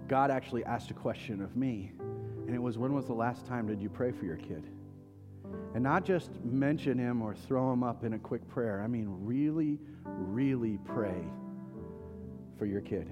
God 0.08 0.30
actually 0.30 0.64
asked 0.64 0.90
a 0.90 0.94
question 0.94 1.42
of 1.42 1.56
me. 1.56 1.92
And 2.46 2.54
it 2.54 2.62
was, 2.62 2.78
when 2.78 2.94
was 2.94 3.06
the 3.06 3.14
last 3.14 3.46
time 3.46 3.66
did 3.66 3.80
you 3.80 3.88
pray 3.88 4.12
for 4.12 4.24
your 4.24 4.36
kid? 4.36 4.64
And 5.74 5.82
not 5.82 6.04
just 6.04 6.30
mention 6.44 6.98
him 6.98 7.22
or 7.22 7.34
throw 7.34 7.72
him 7.72 7.82
up 7.82 8.04
in 8.04 8.14
a 8.14 8.18
quick 8.18 8.46
prayer. 8.48 8.82
I 8.82 8.86
mean, 8.86 9.06
really, 9.08 9.78
really 10.04 10.78
pray 10.84 11.24
for 12.58 12.66
your 12.66 12.80
kid. 12.80 13.08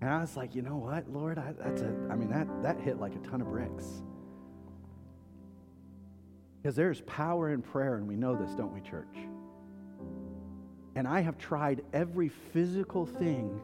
And 0.00 0.10
I 0.10 0.20
was 0.20 0.36
like, 0.36 0.54
you 0.54 0.62
know 0.62 0.76
what, 0.76 1.08
Lord? 1.08 1.38
I, 1.38 1.54
that's 1.58 1.82
a, 1.82 1.88
I 2.10 2.16
mean, 2.16 2.30
that, 2.30 2.48
that 2.62 2.80
hit 2.80 2.98
like 2.98 3.14
a 3.14 3.18
ton 3.18 3.40
of 3.40 3.48
bricks. 3.48 4.02
Because 6.62 6.76
there's 6.76 7.00
power 7.02 7.50
in 7.52 7.60
prayer, 7.60 7.96
and 7.96 8.06
we 8.06 8.14
know 8.14 8.36
this, 8.36 8.54
don't 8.54 8.72
we, 8.72 8.80
church? 8.80 9.16
And 10.94 11.08
I 11.08 11.20
have 11.20 11.36
tried 11.36 11.82
every 11.92 12.28
physical 12.28 13.04
thing 13.04 13.60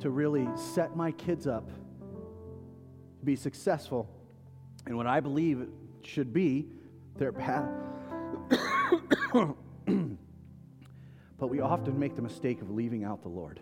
to 0.00 0.10
really 0.10 0.48
set 0.56 0.96
my 0.96 1.12
kids 1.12 1.46
up 1.46 1.68
to 1.68 3.24
be 3.24 3.36
successful 3.36 4.10
in 4.88 4.96
what 4.96 5.06
I 5.06 5.20
believe 5.20 5.68
should 6.02 6.32
be 6.32 6.66
their 7.16 7.32
path. 7.32 7.70
but 11.38 11.46
we 11.46 11.60
often 11.60 11.96
make 11.96 12.16
the 12.16 12.22
mistake 12.22 12.60
of 12.60 12.70
leaving 12.70 13.04
out 13.04 13.22
the 13.22 13.28
Lord. 13.28 13.60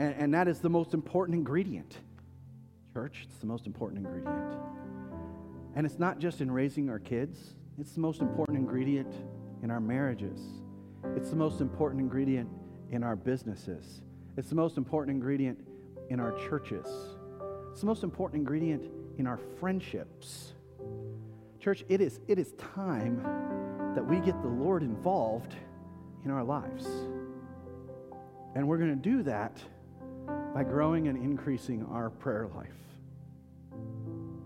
And, 0.00 0.14
and 0.14 0.34
that 0.34 0.48
is 0.48 0.58
the 0.58 0.68
most 0.68 0.94
important 0.94 1.36
ingredient. 1.36 1.98
Church, 2.92 3.26
it's 3.28 3.38
the 3.38 3.46
most 3.46 3.66
important 3.66 4.04
ingredient. 4.04 4.56
And 5.74 5.86
it's 5.86 5.98
not 5.98 6.18
just 6.18 6.40
in 6.40 6.50
raising 6.50 6.88
our 6.90 6.98
kids, 6.98 7.54
it's 7.78 7.92
the 7.92 8.00
most 8.00 8.20
important 8.20 8.58
ingredient 8.58 9.12
in 9.62 9.70
our 9.70 9.80
marriages. 9.80 10.40
It's 11.16 11.30
the 11.30 11.36
most 11.36 11.60
important 11.60 12.00
ingredient 12.00 12.48
in 12.90 13.04
our 13.04 13.16
businesses. 13.16 14.02
It's 14.36 14.48
the 14.48 14.56
most 14.56 14.76
important 14.76 15.14
ingredient 15.14 15.58
in 16.10 16.20
our 16.20 16.32
churches. 16.48 16.86
It's 17.70 17.80
the 17.80 17.86
most 17.86 18.02
important 18.02 18.40
ingredient 18.40 18.90
in 19.18 19.26
our 19.26 19.38
friendships. 19.60 20.54
Church, 21.60 21.84
it 21.88 22.00
is, 22.00 22.20
it 22.28 22.38
is 22.38 22.52
time 22.74 23.22
that 23.94 24.04
we 24.04 24.20
get 24.20 24.40
the 24.42 24.48
Lord 24.48 24.82
involved 24.82 25.54
in 26.24 26.30
our 26.30 26.44
lives. 26.44 26.86
And 28.54 28.66
we're 28.66 28.78
going 28.78 28.90
to 28.90 28.96
do 28.96 29.22
that 29.24 29.56
by 30.54 30.64
growing 30.64 31.08
and 31.08 31.16
increasing 31.16 31.84
our 31.86 32.10
prayer 32.10 32.48
life. 32.54 32.87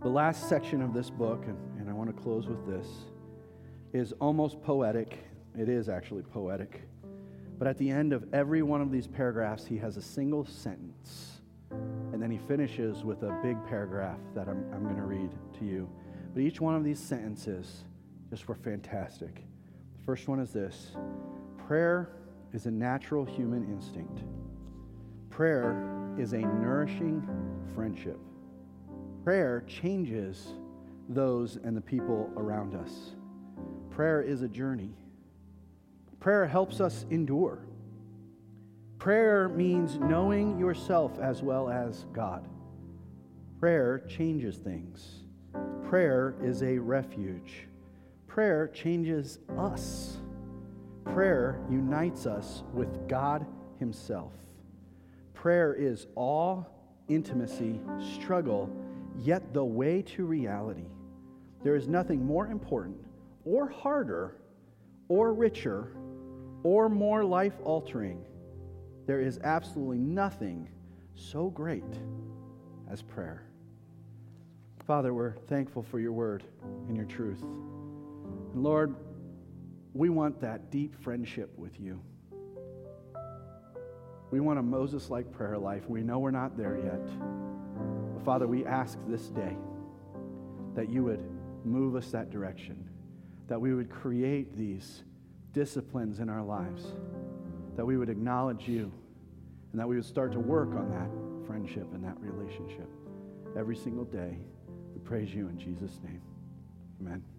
The 0.03 0.09
last 0.09 0.49
section 0.49 0.83
of 0.83 0.93
this 0.93 1.11
book, 1.11 1.45
and, 1.47 1.57
and 1.79 1.89
I 1.89 1.93
want 1.93 2.15
to 2.15 2.23
close 2.23 2.49
with 2.49 2.67
this, 2.67 2.89
is 3.93 4.13
almost 4.21 4.61
poetic. 4.61 5.17
It 5.57 5.69
is 5.69 5.89
actually 5.89 6.23
poetic. 6.23 6.83
But 7.57 7.69
at 7.69 7.79
the 7.79 7.89
end 7.89 8.13
of 8.13 8.25
every 8.33 8.63
one 8.63 8.81
of 8.81 8.91
these 8.91 9.07
paragraphs, 9.07 9.65
he 9.65 9.79
has 9.79 9.97
a 9.97 10.03
single 10.03 10.45
sentence. 10.45 11.41
And 11.71 12.21
then 12.21 12.33
he 12.33 12.39
finishes 12.39 13.05
with 13.05 13.23
a 13.23 13.39
big 13.45 13.57
paragraph 13.69 14.19
that 14.35 14.49
I'm, 14.49 14.65
I'm 14.75 14.83
going 14.83 14.97
to 14.97 15.03
read 15.03 15.31
to 15.61 15.65
you. 15.65 15.89
But 16.35 16.43
each 16.43 16.61
one 16.61 16.75
of 16.75 16.83
these 16.83 16.99
sentences 16.99 17.85
just 18.29 18.49
were 18.49 18.57
fantastic. 18.57 19.37
The 19.37 20.05
first 20.05 20.27
one 20.27 20.41
is 20.41 20.51
this 20.51 20.97
Prayer 21.69 22.17
is 22.53 22.67
a 22.67 22.73
natural 22.73 23.25
human 23.25 23.63
instinct. 23.73 24.25
Prayer 25.31 26.13
is 26.19 26.33
a 26.33 26.41
nourishing 26.41 27.23
friendship. 27.73 28.19
Prayer 29.25 29.63
changes 29.69 30.55
those 31.09 31.57
and 31.63 31.77
the 31.77 31.81
people 31.81 32.29
around 32.37 32.75
us. 32.75 33.13
Prayer 33.91 34.21
is 34.21 34.43
a 34.43 34.49
journey. 34.49 34.91
Prayer 36.19 36.47
helps 36.47 36.81
us 36.81 37.07
endure. 37.11 37.61
Prayer 38.99 39.49
means 39.49 39.99
knowing 39.99 40.59
yourself 40.59 41.19
as 41.21 41.43
well 41.43 41.69
as 41.69 42.07
God. 42.13 42.49
Prayer 43.61 44.01
changes 44.09 44.57
things. 44.57 45.23
Prayer 45.89 46.35
is 46.43 46.65
a 46.65 46.79
refuge. 46.79 47.69
Prayer 48.27 48.67
changes 48.69 49.39
us. 49.57 50.19
Prayer 51.05 51.61
unites 51.71 52.27
us 52.27 52.65
with 52.73 53.09
God 53.09 53.47
Himself. 53.79 54.33
Prayer 55.35 55.75
is 55.75 56.07
awe, 56.17 56.65
intimacy, 57.09 57.81
struggle, 58.17 58.71
yet 59.19 59.53
the 59.53 59.65
way 59.65 60.03
to 60.03 60.25
reality. 60.25 60.87
There 61.63 61.77
is 61.77 61.89
nothing 61.89 62.25
more 62.25 62.47
important 62.47 62.97
or 63.45 63.69
harder 63.69 64.37
or 65.09 65.33
richer 65.33 65.93
or 66.63 66.89
more 66.89 67.25
life 67.25 67.55
altering. 67.65 68.25
There 69.07 69.21
is 69.21 69.39
absolutely 69.43 69.99
nothing 69.99 70.69
so 71.15 71.51
great 71.51 71.85
as 72.91 73.03
prayer. 73.03 73.45
Father, 74.87 75.15
we're 75.15 75.37
thankful 75.49 75.83
for 75.83 76.01
your 76.01 76.13
word 76.13 76.45
and 76.89 76.97
your 76.97 77.07
truth. 77.07 77.43
And 77.43 78.63
Lord, 78.63 78.95
we 79.95 80.09
want 80.09 80.41
that 80.41 80.71
deep 80.71 81.01
friendship 81.03 81.51
with 81.57 81.79
you. 81.79 82.01
We 84.31 84.41
want 84.41 84.59
a 84.59 84.63
Moses 84.63 85.11
like 85.11 85.31
prayer 85.31 85.59
life. 85.59 85.89
We 85.89 86.03
know 86.03 86.19
we're 86.19 86.31
not 86.31 86.57
there 86.57 86.79
yet. 86.79 87.52
Father, 88.25 88.47
we 88.47 88.65
ask 88.65 88.99
this 89.09 89.29
day 89.29 89.57
that 90.75 90.89
you 90.89 91.03
would 91.05 91.23
move 91.65 91.97
us 91.97 92.11
that 92.11 92.31
direction, 92.31 92.89
that 93.49 93.61
we 93.61 93.75
would 93.75 93.91
create 93.91 94.57
these 94.57 95.03
disciplines 95.53 96.21
in 96.21 96.29
our 96.29 96.43
lives, 96.43 96.85
that 97.77 97.85
we 97.85 97.97
would 97.97 98.09
acknowledge 98.09 98.69
you, 98.69 98.93
and 99.73 99.81
that 99.81 99.89
we 99.89 99.97
would 99.97 100.05
start 100.05 100.33
to 100.33 100.41
work 100.41 100.71
on 100.71 100.91
that 100.91 101.47
friendship 101.47 101.87
and 101.95 102.05
that 102.05 102.17
relationship 102.21 102.89
every 103.57 103.77
single 103.77 104.05
day. 104.05 104.37
We 104.95 105.01
praise 105.01 105.35
you 105.35 105.49
in 105.49 105.59
Jesus' 105.59 105.99
name. 106.05 106.23
Amen. 107.01 107.32